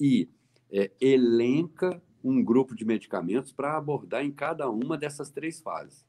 [0.00, 0.28] e
[0.72, 6.04] é, elenca um grupo de medicamentos para abordar em cada uma dessas três fases.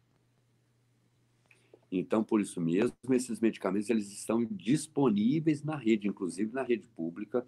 [1.91, 7.45] Então, por isso mesmo, esses medicamentos eles estão disponíveis na rede, inclusive na rede pública,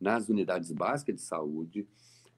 [0.00, 1.86] nas unidades básicas de saúde.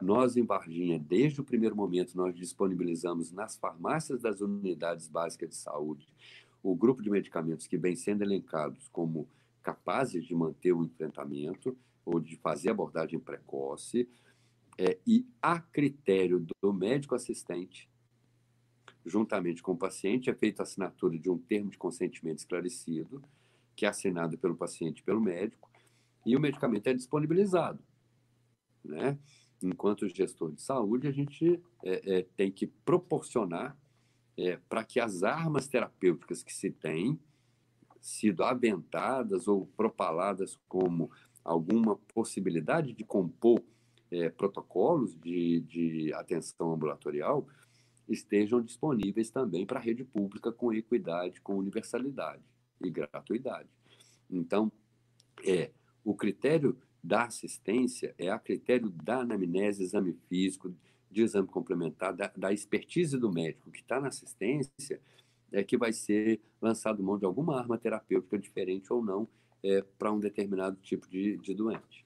[0.01, 5.57] Nós, em Varginha, desde o primeiro momento, nós disponibilizamos nas farmácias das unidades básicas de
[5.57, 6.07] saúde
[6.63, 9.29] o grupo de medicamentos que vem sendo elencados como
[9.65, 14.09] capazes de manter o enfrentamento ou de fazer abordagem precoce,
[14.79, 17.89] é, e a critério do médico assistente,
[19.07, 23.23] juntamente com o paciente, é feita a assinatura de um termo de consentimento esclarecido,
[23.75, 25.71] que é assinado pelo paciente e pelo médico,
[26.27, 27.83] e o medicamento é disponibilizado.
[28.85, 29.19] Né?
[29.63, 33.77] Enquanto gestor de saúde, a gente é, é, tem que proporcionar
[34.37, 37.19] é, para que as armas terapêuticas que se têm,
[38.05, 41.11] sido aventadas ou propaladas como
[41.43, 43.63] alguma possibilidade de compor
[44.11, 47.47] é, protocolos de, de atenção ambulatorial,
[48.07, 52.43] estejam disponíveis também para a rede pública com equidade, com universalidade
[52.79, 53.71] e gratuidade.
[54.31, 54.71] Então,
[55.43, 55.71] é
[56.05, 60.75] o critério da assistência é a critério da anamnese, exame físico,
[61.11, 65.01] de exame complementar, da, da expertise do médico que está na assistência,
[65.55, 69.29] é que vai ser lançado mão de alguma arma terapêutica diferente ou não
[69.63, 72.05] é, para um determinado tipo de, de doente.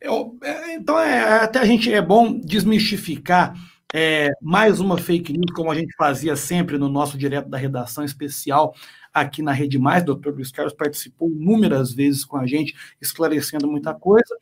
[0.00, 3.54] Eu, é, então, é, até a gente é bom desmistificar
[3.92, 8.04] é, mais uma fake news, como a gente fazia sempre no nosso direto da redação
[8.04, 8.74] especial
[9.12, 10.04] aqui na Rede Mais.
[10.04, 14.36] Doutor Luiz Carlos participou inúmeras vezes com a gente, esclarecendo muita coisa.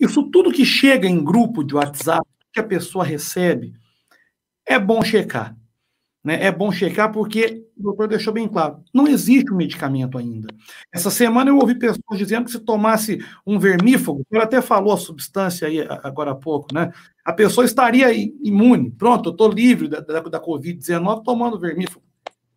[0.00, 3.74] Isso tudo que chega em grupo de WhatsApp, que a pessoa recebe,
[4.64, 5.56] é bom checar.
[6.28, 6.44] Né?
[6.44, 10.48] É bom checar porque o doutor deixou bem claro, não existe um medicamento ainda.
[10.92, 14.98] Essa semana eu ouvi pessoas dizendo que se tomasse um vermífugo, ele até falou a
[14.98, 16.92] substância aí agora há pouco, né?
[17.24, 18.90] A pessoa estaria imune.
[18.90, 22.04] Pronto, eu estou livre da, da, da Covid-19 tomando vermífugo.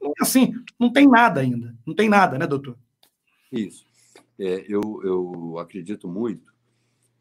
[0.02, 1.74] Não é assim, não tem nada ainda.
[1.88, 2.78] Não tem nada, né, doutor?
[3.50, 3.86] Isso.
[4.38, 6.52] É, eu, eu acredito muito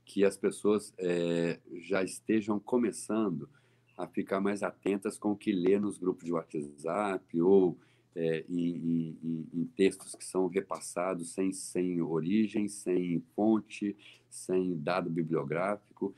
[0.04, 3.48] que as pessoas é, já estejam começando
[4.02, 7.78] a ficar mais atentas com o que lê nos grupos de WhatsApp ou
[8.14, 13.96] é, em, em, em, textos que são repassados sem, sem origem, sem fonte,
[14.28, 16.14] sem dado bibliográfico.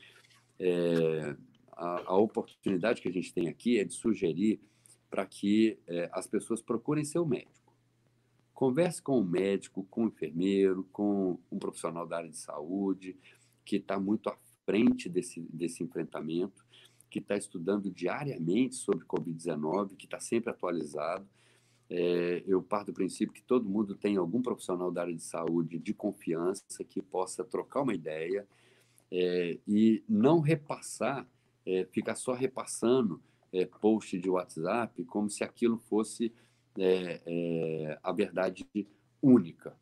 [0.57, 1.35] É,
[1.73, 4.59] a, a, oportunidade que a gente tem aqui é de sugerir
[5.09, 7.73] para que é, as pessoas procurem seu médico.
[8.53, 13.17] Converse com o médico, com o enfermeiro, com um profissional da área de saúde,
[13.65, 16.62] que está muito à frente desse, desse enfrentamento
[17.13, 21.27] que está estudando diariamente sobre Covid-19, que está sempre atualizado.
[21.87, 25.77] É, eu parto do princípio que todo mundo tem algum profissional da área de saúde
[25.77, 28.47] de confiança que possa trocar uma ideia
[29.11, 31.29] é, e não repassar,
[31.67, 36.33] é, ficar só repassando é, post de WhatsApp como se aquilo fosse
[36.75, 38.67] é, é, a verdade
[39.21, 39.77] única.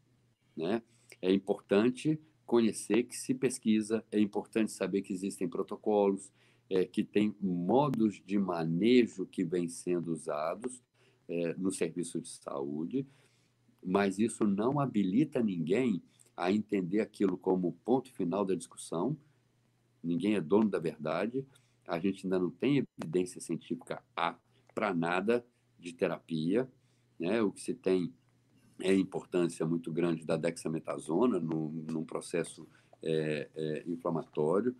[0.57, 0.83] Né?
[1.21, 6.29] É importante conhecer que se pesquisa, é importante saber que existem protocolos,
[6.71, 10.81] é, que tem modos de manejo que vêm sendo usados
[11.27, 13.05] é, no serviço de saúde,
[13.83, 16.01] mas isso não habilita ninguém
[16.35, 19.17] a entender aquilo como ponto final da discussão.
[20.01, 21.45] Ninguém é dono da verdade.
[21.85, 24.01] A gente ainda não tem evidência científica
[24.73, 25.45] para nada
[25.77, 26.69] de terapia.
[27.19, 27.41] Né?
[27.41, 28.13] O que se tem
[28.79, 32.65] é a importância muito grande da dexametasona no, num processo
[33.03, 34.75] é, é, inflamatório,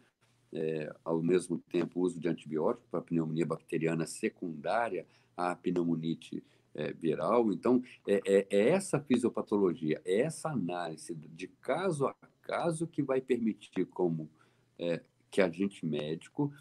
[0.53, 6.43] é, ao mesmo tempo o uso de antibiótico para pneumonia bacteriana secundária à pneumonite
[6.73, 7.51] é, viral.
[7.51, 13.21] Então, é, é, é, essa fisiopatologia, é essa análise de caso a caso que vai
[13.21, 14.29] permitir como
[14.77, 16.51] é, que agente médico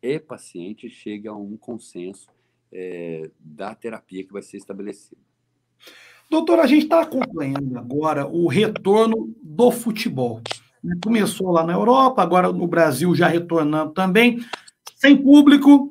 [0.00, 2.28] e paciente chegue a um consenso
[2.70, 5.20] é, da terapia que vai ser estabelecida.
[6.30, 10.40] Doutor, a gente está acompanhando agora o retorno do futebol.
[10.82, 10.96] Né?
[11.02, 14.44] Começou lá na Europa, agora no Brasil já retornando também,
[14.96, 15.90] sem público,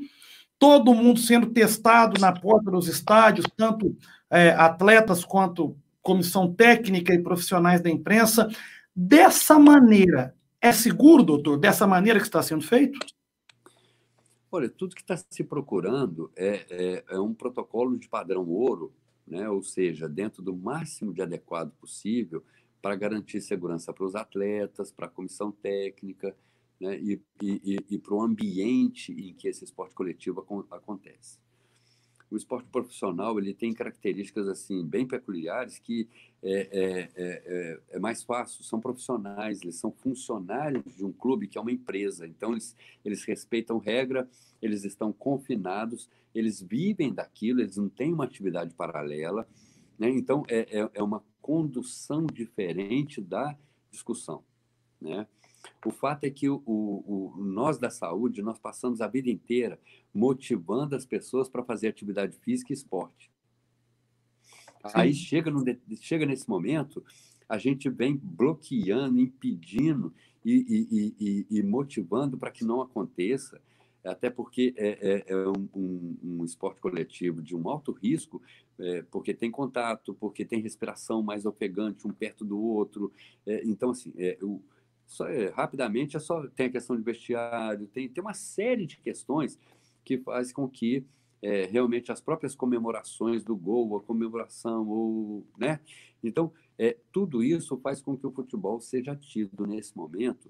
[0.58, 3.96] todo mundo sendo testado na porta dos estádios, tanto
[4.30, 8.50] é, atletas quanto comissão técnica e profissionais da imprensa.
[8.96, 11.58] Dessa maneira, é seguro, doutor?
[11.58, 13.00] Dessa maneira que está sendo feito?
[14.52, 18.94] Olha, tudo que está se procurando é, é, é, um protocolo de padrão ouro,
[19.26, 19.50] né?
[19.50, 22.44] ou seja, dentro do máximo de adequado possível,
[22.82, 26.36] para garantir segurança para os atletas, para a comissão técnica
[26.80, 31.40] né, e, e, e para o ambiente em que esse esporte coletivo acontece.
[32.32, 36.08] O esporte profissional ele tem características assim bem peculiares que
[36.42, 41.58] é, é, é, é, mais fácil, são profissionais, eles são funcionários de um clube que
[41.58, 44.28] é uma empresa, então eles, eles respeitam regra,
[44.62, 49.46] eles estão confinados, eles vivem daquilo, eles não têm uma atividade paralela,
[50.02, 50.10] né?
[50.10, 53.56] então é, é, é uma condução diferente da
[53.92, 54.44] discussão.
[55.00, 55.28] Né?
[55.86, 59.80] O fato é que o, o, o, nós da saúde, nós passamos a vida inteira
[60.12, 63.32] motivando as pessoas para fazer atividade física e esporte.
[64.88, 64.92] Sim.
[64.96, 65.64] Aí chega, no,
[65.98, 67.06] chega nesse momento,
[67.48, 70.12] a gente vem bloqueando, impedindo
[70.44, 73.62] e, e, e, e motivando para que não aconteça
[74.04, 78.42] até porque é, é, é um, um, um, esporte coletivo de um alto risco,
[78.80, 83.12] é, porque tem contato, porque tem respiração mais ofegante um perto do outro.
[83.46, 84.62] É, então, assim, é, o,
[85.06, 88.98] só, é, rapidamente, é só, tem a questão de vestiário, tem, tem uma série de
[88.98, 89.60] questões
[90.04, 91.06] que faz com que
[91.42, 95.80] é, realmente as próprias comemorações do gol, a comemoração, ou, né?
[96.24, 100.50] Então, é, tudo isso faz com que o futebol seja tido nesse momento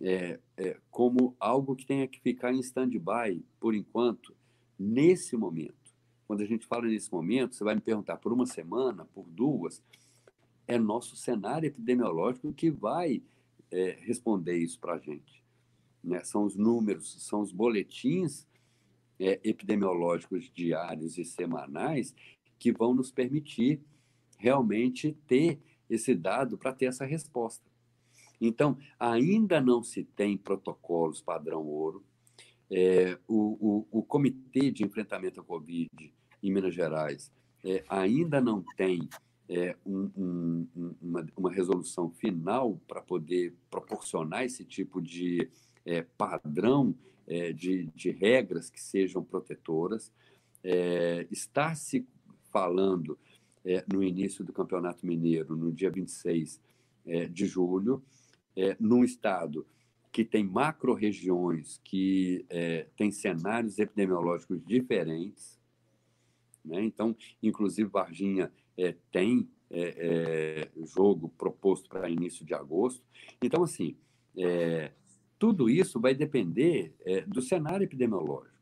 [0.00, 4.34] é, é, como algo que tenha que ficar em stand-by por enquanto,
[4.78, 5.74] nesse momento.
[6.26, 9.82] Quando a gente fala nesse momento, você vai me perguntar por uma semana, por duas,
[10.66, 13.22] é nosso cenário epidemiológico que vai
[13.70, 15.42] é, responder isso para a gente.
[16.02, 16.22] Né?
[16.24, 18.46] São os números, são os boletins
[19.18, 22.14] é, epidemiológicos diários e semanais
[22.58, 23.80] que vão nos permitir
[24.38, 27.73] realmente ter esse dado para ter essa resposta.
[28.40, 32.04] Então, ainda não se tem protocolos padrão ouro.
[32.70, 36.12] É, o, o, o, Comitê de Enfrentamento à Covid
[36.42, 37.30] em Minas Gerais
[37.64, 39.08] é, ainda não tem
[39.48, 45.50] é, um, um, uma, uma, resolução final para poder proporcionar esse tipo de
[45.84, 46.94] é, padrão
[47.26, 50.10] é, de, de, regras que sejam protetoras.
[50.62, 52.06] É, está se
[52.50, 53.18] falando
[53.90, 56.60] no início do Campeonato Mineiro, no dia 26
[57.30, 58.02] de julho,
[58.56, 59.66] é, num estado
[60.14, 65.58] que tem macro-regiões, que é, tem cenários epidemiológicos diferentes.
[66.64, 66.84] Né?
[66.84, 73.02] Então, inclusive, Varginha é, tem é, é jogo proposto para início de agosto.
[73.42, 73.96] Então, assim,
[74.36, 74.92] é,
[75.36, 78.54] tudo isso vai depender é, do cenário epidemiológico.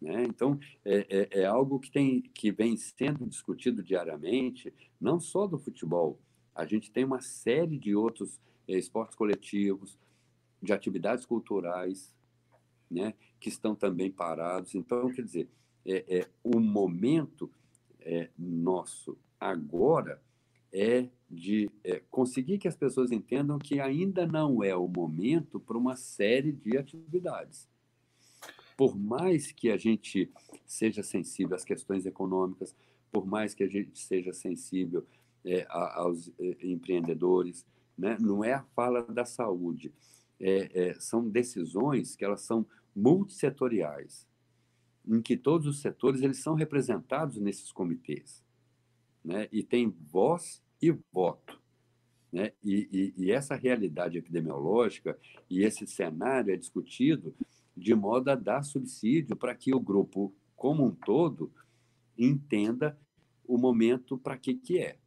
[0.00, 0.24] Né?
[0.24, 6.20] Então, é, algo que, tem, que vem sendo discutido diariamente, não só do futebol.
[6.52, 8.40] A gente tem uma série de outros
[8.76, 9.98] esportes coletivos,
[10.62, 12.12] de atividades culturais,
[12.90, 14.74] né, que estão também parados.
[14.74, 15.48] Então, quer dizer,
[15.86, 17.50] é, é o momento
[18.00, 20.20] é, nosso agora
[20.72, 25.76] é de é, conseguir que as pessoas entendam que ainda não é o momento para
[25.76, 27.68] uma série de atividades.
[28.76, 30.30] Por mais que a gente
[30.66, 32.74] seja sensível às questões econômicas,
[33.10, 35.06] por mais que a gente seja sensível
[35.44, 37.66] é, aos é, empreendedores,
[37.98, 38.16] né?
[38.20, 39.92] não é a fala da saúde.
[40.40, 44.26] É, é, são decisões que elas são multissetoriais,
[45.06, 48.44] em que todos os setores eles são representados nesses comitês,
[49.24, 49.48] né?
[49.50, 51.60] e tem voz e voto.
[52.30, 52.52] Né?
[52.62, 55.18] E, e, e essa realidade epidemiológica
[55.50, 57.34] e esse cenário é discutido
[57.76, 61.50] de modo a dar subsídio para que o grupo como um todo
[62.16, 62.98] entenda
[63.46, 64.98] o momento para que que é.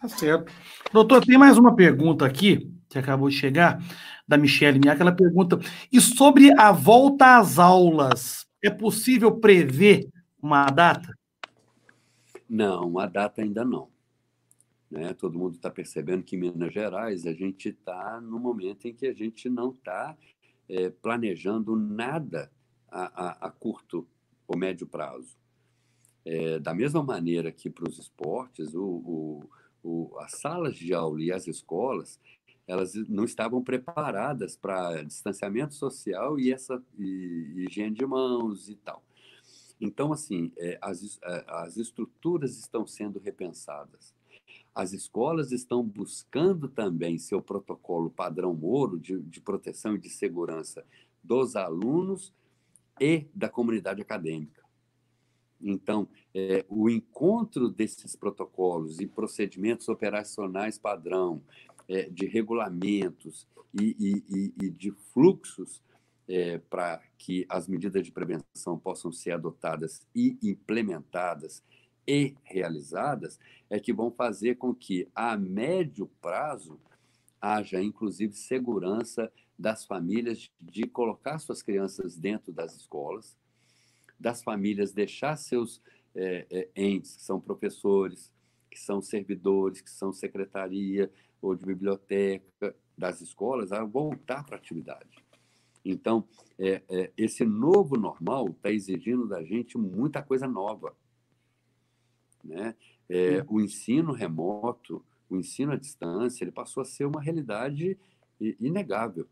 [0.00, 0.52] Tá certo.
[0.92, 3.82] Doutor, tem mais uma pergunta aqui, que acabou de chegar,
[4.26, 5.58] da Michelle Minha, ela pergunta:
[5.90, 10.08] e sobre a volta às aulas, é possível prever
[10.40, 11.12] uma data?
[12.48, 13.88] Não, a data ainda não.
[14.90, 15.12] Né?
[15.14, 19.06] Todo mundo está percebendo que em Minas Gerais a gente está no momento em que
[19.06, 20.16] a gente não está
[20.68, 22.50] é, planejando nada
[22.90, 24.06] a, a, a, curto
[24.46, 25.36] ou médio prazo.
[26.24, 29.50] É, da mesma maneira que para os esportes, o, o
[29.88, 32.20] o, as salas de aula e as escolas
[32.66, 39.02] elas não estavam preparadas para distanciamento social e essa e, higiene de mãos e tal.
[39.80, 44.14] Então, assim, é, as, é, as estruturas estão sendo repensadas.
[44.74, 50.84] As escolas estão buscando também seu protocolo padrão ouro de, de proteção e de segurança
[51.24, 52.34] dos alunos
[53.00, 54.62] e da comunidade acadêmica.
[55.60, 56.06] Então,
[56.38, 61.42] é, o encontro desses protocolos e procedimentos operacionais padrão,
[61.88, 65.82] é, de regulamentos e, e, e de fluxos
[66.28, 71.62] é, para que as medidas de prevenção possam ser adotadas e implementadas
[72.06, 76.78] e realizadas, é que vão fazer com que, a médio prazo,
[77.40, 83.36] haja, inclusive, segurança das famílias de colocar suas crianças dentro das escolas,
[84.18, 85.82] das famílias deixar seus
[86.14, 88.32] é, é, entes, que são professores,
[88.70, 94.58] que são servidores, que são secretaria ou de biblioteca das escolas, a voltar para a
[94.58, 95.24] atividade.
[95.84, 96.24] Então,
[96.58, 100.96] é, é, esse novo normal está exigindo da gente muita coisa nova.
[102.42, 102.74] Né?
[103.08, 107.98] É, o ensino remoto, o ensino à distância, ele passou a ser uma realidade
[108.40, 109.28] inegável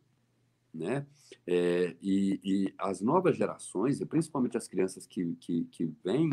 [0.76, 1.06] né?
[1.46, 6.30] É, e, e, as novas gerações, e principalmente as crianças que, que, que vêm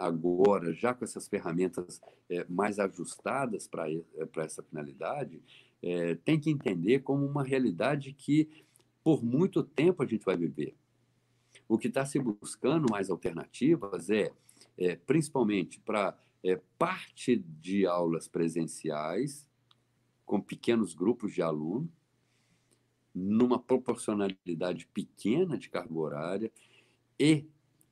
[0.00, 4.02] agora, já com essas ferramentas é, mais ajustadas para é,
[4.38, 5.42] essa finalidade,
[5.82, 8.48] é, tem que entender como uma realidade que
[9.04, 10.74] por muito tempo a gente vai viver.
[11.68, 14.32] O que está se buscando mais alternativas é,
[14.78, 19.46] é principalmente para é, parte de aulas presenciais,
[20.24, 21.90] com pequenos grupos de alunos,
[23.14, 26.52] numa proporcionalidade pequena de carga horária,
[27.18, 27.44] e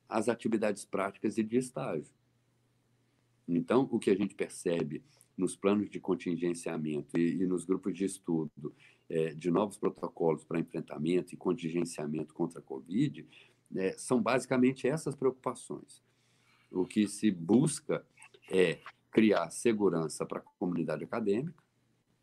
[0.09, 2.11] as atividades práticas e de estágio.
[3.47, 5.03] Então, o que a gente percebe
[5.37, 8.75] nos planos de contingenciamento e, e nos grupos de estudo
[9.07, 13.25] é, de novos protocolos para enfrentamento e contingenciamento contra a Covid
[13.75, 16.03] é, são basicamente essas preocupações.
[16.71, 18.05] O que se busca
[18.51, 18.79] é
[19.11, 21.63] criar segurança para a comunidade acadêmica,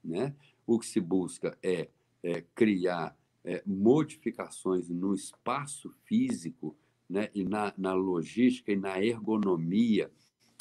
[0.05, 0.34] né?
[0.66, 1.89] o que se busca é,
[2.22, 6.76] é criar é, modificações no espaço físico
[7.09, 7.31] né?
[7.35, 10.11] e na, na logística e na ergonomia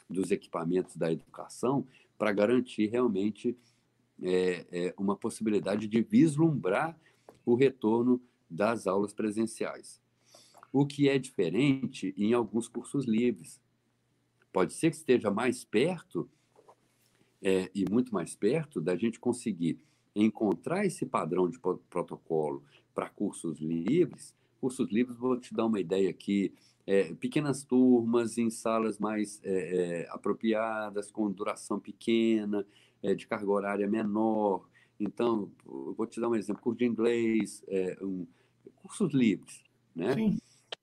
[0.09, 1.87] dos equipamentos da educação
[2.17, 3.57] para garantir realmente
[4.21, 6.97] é, é, uma possibilidade de vislumbrar
[7.45, 10.01] o retorno das aulas presenciais.
[10.71, 13.61] O que é diferente em alguns cursos livres.
[14.51, 16.29] Pode ser que esteja mais perto,
[17.41, 19.79] é, e muito mais perto, da gente conseguir
[20.15, 24.33] encontrar esse padrão de protocolo para cursos livres.
[24.65, 26.51] Cursos livres, vou te dar uma ideia aqui,
[26.87, 32.65] é, pequenas turmas em salas mais é, é, apropriadas, com duração pequena,
[33.03, 34.67] é, de carga horária menor.
[34.99, 38.25] Então, vou te dar um exemplo: curso de inglês, é, um,
[38.77, 39.61] cursos livres.
[39.95, 40.15] Né?
[40.15, 40.39] Sim.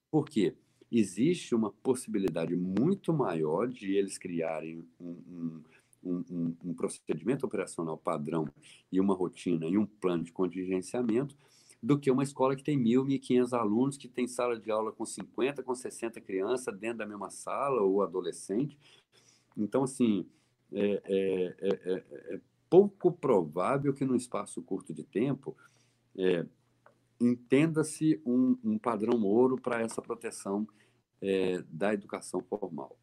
[0.09, 0.55] Por quê?
[0.89, 5.63] Existe uma possibilidade muito maior de eles criarem um,
[6.05, 8.47] um, um, um procedimento operacional padrão
[8.93, 11.37] e uma rotina e um plano de contingenciamento
[11.83, 14.93] do que uma escola que tem mil, mil quinhentos alunos, que tem sala de aula
[14.93, 18.79] com 50, com 60 crianças dentro da mesma sala, ou adolescente.
[19.57, 20.25] Então, assim,
[20.73, 22.05] é, é, é,
[22.35, 25.57] é pouco provável que num espaço curto de tempo
[27.21, 30.67] entenda-se um, um, padrão ouro para essa proteção
[31.71, 32.97] da educação formal.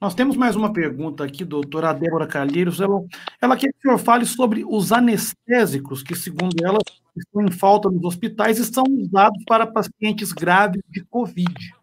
[0.00, 2.80] Nós temos mais uma pergunta aqui, doutora Débora Calheiros.
[2.80, 3.04] Ela,
[3.40, 6.78] ela quer que o senhor fale sobre os anestésicos, que, segundo ela,
[7.20, 11.74] estão em falta nos hospitais e são usados para pacientes graves de Covid.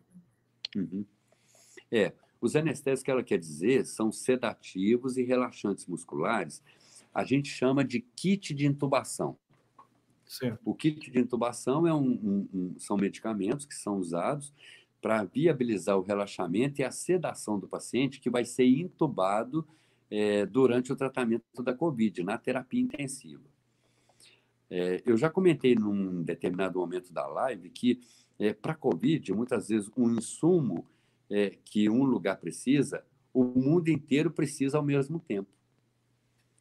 [0.75, 1.05] Uhum.
[1.91, 6.61] É, os anestésicos que ela quer dizer são sedativos e relaxantes musculares.
[7.13, 9.37] A gente chama de kit de intubação.
[10.25, 10.59] Certo.
[10.63, 14.53] O kit de intubação é um, um, um, são medicamentos que são usados
[15.01, 19.67] para viabilizar o relaxamento e a sedação do paciente que vai ser intubado
[20.09, 23.50] é, durante o tratamento da COVID, na terapia intensiva.
[24.71, 27.99] É, eu já comentei num determinado momento da live que,
[28.39, 30.85] é, para a COVID, muitas vezes um insumo
[31.29, 33.03] é, que um lugar precisa,
[33.33, 35.49] o mundo inteiro precisa ao mesmo tempo.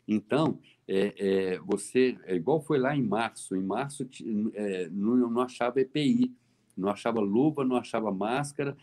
[0.07, 0.59] Então,
[0.89, 4.09] é, é, você, é igual foi lá em março, em março
[4.55, 6.35] é, não, não achava EPI,
[6.77, 8.77] não achava luva, não achava máscara,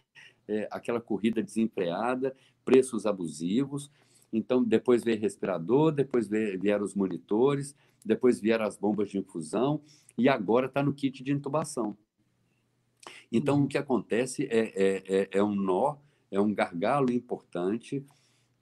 [0.47, 3.91] é, aquela corrida desenfreada, preços abusivos.
[4.32, 7.75] Então, depois veio respirador, depois vieram os monitores,
[8.08, 9.82] depois vieram as bombas de infusão
[10.18, 11.97] e agora está no kit de intubação.
[13.32, 15.97] Então, o que acontece é, é, é, é um nó,
[16.32, 18.03] é um gargalo importante.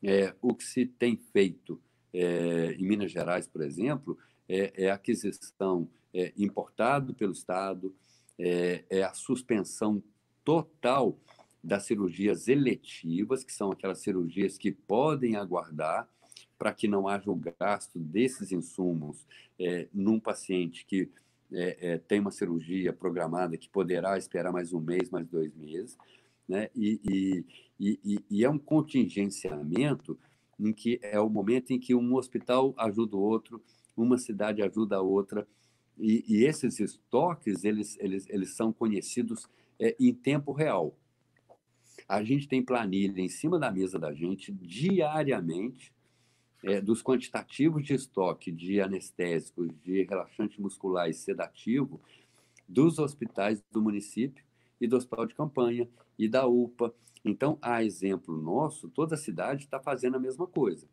[0.04, 1.82] É, o que se tem feito
[2.14, 4.18] é, em Minas Gerais, por exemplo,
[4.48, 7.94] é, é aquisição é, importado pelo Estado,
[8.38, 10.04] é, é a suspensão
[10.44, 11.18] total
[11.64, 16.08] das cirurgias eletivas, que são aquelas cirurgias que podem aguardar
[16.58, 19.26] para que não haja o gasto desses insumos
[19.60, 21.10] é, num paciente que
[21.52, 25.98] é, tem uma cirurgia programada que poderá esperar mais um mês, mais dois meses,
[26.48, 26.70] né?
[26.76, 27.00] e,
[27.80, 30.18] e, e, e é um contingenciamento
[30.60, 33.62] em que é o momento em que um hospital ajuda o outro,
[33.96, 35.48] uma cidade ajuda a outra,
[35.98, 39.48] e, e esses estoques, eles, eles, eles são conhecidos
[39.80, 40.98] é, em tempo real.
[42.08, 45.94] A gente tem planilha em cima da mesa da gente, diariamente,
[46.66, 52.02] é, dos quantitativos de estoque de anestésicos, de relaxante muscular e sedativo
[52.68, 54.44] dos hospitais do município
[54.82, 55.88] e do hospital de campanha
[56.18, 56.92] e da UPA.
[57.24, 60.88] Então, a exemplo nosso, toda a cidade está fazendo a mesma coisa.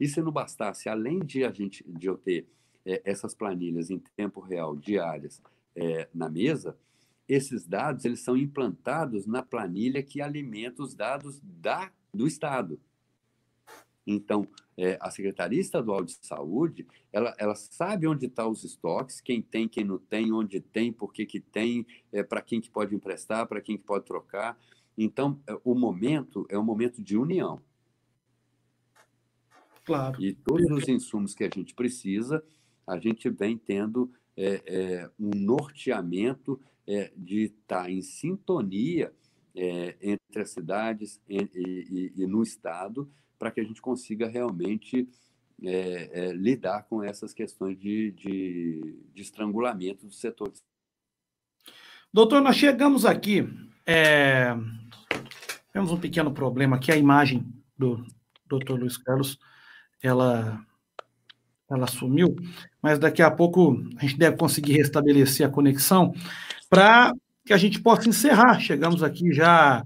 [0.00, 2.48] E se não bastasse, além de a gente de eu ter
[2.84, 5.42] é, essas planilhas em tempo real diárias
[5.76, 6.74] é, na mesa,
[7.28, 12.80] esses dados eles são implantados na planilha que alimenta os dados da, do Estado.
[14.06, 14.46] Então,
[14.76, 19.40] é, a Secretaria Estadual de Saúde, ela, ela sabe onde estão tá os estoques, quem
[19.40, 22.94] tem, quem não tem, onde tem, por que, que tem, é, para quem que pode
[22.94, 24.58] emprestar, para quem que pode trocar.
[24.96, 27.60] Então, é, o momento é um momento de união.
[29.84, 30.22] Claro.
[30.22, 32.42] E todos os insumos que a gente precisa,
[32.86, 39.12] a gente vem tendo é, é, um norteamento é, de estar em sintonia
[39.54, 43.06] entre as cidades e, e, e, no Estado,
[43.42, 45.08] para que a gente consiga realmente
[45.64, 50.52] é, é, lidar com essas questões de, de, de, estrangulamento do setor.
[52.12, 53.44] Doutor, nós chegamos aqui,
[53.84, 54.54] é,
[55.72, 57.44] temos um pequeno problema aqui, a imagem
[57.76, 58.06] do
[58.46, 59.40] doutor Luiz Carlos,
[60.00, 60.64] ela,
[61.68, 62.36] ela sumiu,
[62.80, 66.14] mas daqui a pouco a gente deve conseguir restabelecer a conexão
[66.70, 67.12] para
[67.44, 68.60] que a gente possa encerrar.
[68.60, 69.84] Chegamos aqui já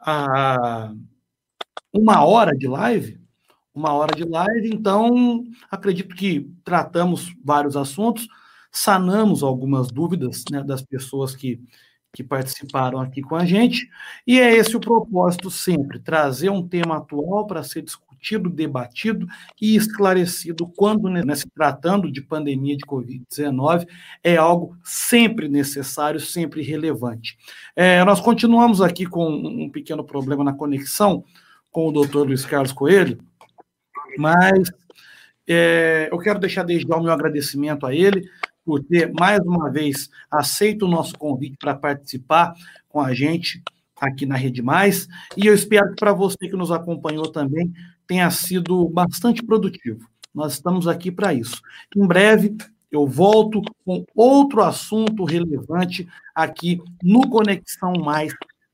[0.00, 0.94] a
[1.96, 3.18] uma hora de live,
[3.74, 8.26] uma hora de live, então acredito que tratamos vários assuntos,
[8.70, 11.60] sanamos algumas dúvidas né, das pessoas que,
[12.12, 13.88] que participaram aqui com a gente,
[14.26, 18.06] e é esse o propósito sempre, trazer um tema atual para ser discutido
[18.50, 19.26] debatido
[19.60, 23.86] e esclarecido quando né, se tratando de pandemia de Covid-19
[24.24, 27.36] é algo sempre necessário, sempre relevante.
[27.76, 31.24] É, nós continuamos aqui com um pequeno problema na conexão
[31.76, 33.18] com o doutor Luiz Carlos Coelho,
[34.16, 34.72] mas
[35.46, 38.30] é, eu quero deixar desde já o meu agradecimento a ele
[38.64, 42.54] por ter, mais uma vez, aceito o nosso convite para participar
[42.88, 43.62] com a gente
[44.00, 45.06] aqui na Rede Mais,
[45.36, 47.70] e eu espero que para você que nos acompanhou também
[48.06, 50.08] tenha sido bastante produtivo.
[50.34, 51.60] Nós estamos aqui para isso.
[51.94, 52.56] Em breve,
[52.90, 58.32] eu volto com outro assunto relevante aqui no Conexão Mais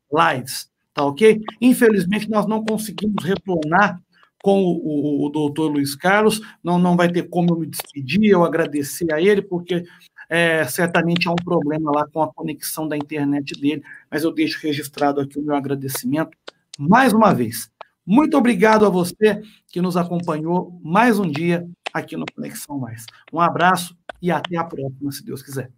[0.08, 1.40] Lives, tá ok?
[1.60, 4.00] Infelizmente, nós não conseguimos retornar
[4.42, 8.30] com o, o, o doutor Luiz Carlos, não, não vai ter como eu me despedir,
[8.30, 9.84] eu agradecer a ele, porque
[10.28, 14.58] é, certamente há um problema lá com a conexão da internet dele, mas eu deixo
[14.60, 16.36] registrado aqui o meu agradecimento
[16.78, 17.70] mais uma vez.
[18.04, 23.06] Muito obrigado a você que nos acompanhou mais um dia aqui no Conexão Mais.
[23.32, 25.70] Um abraço e até a próxima, se Deus quiser.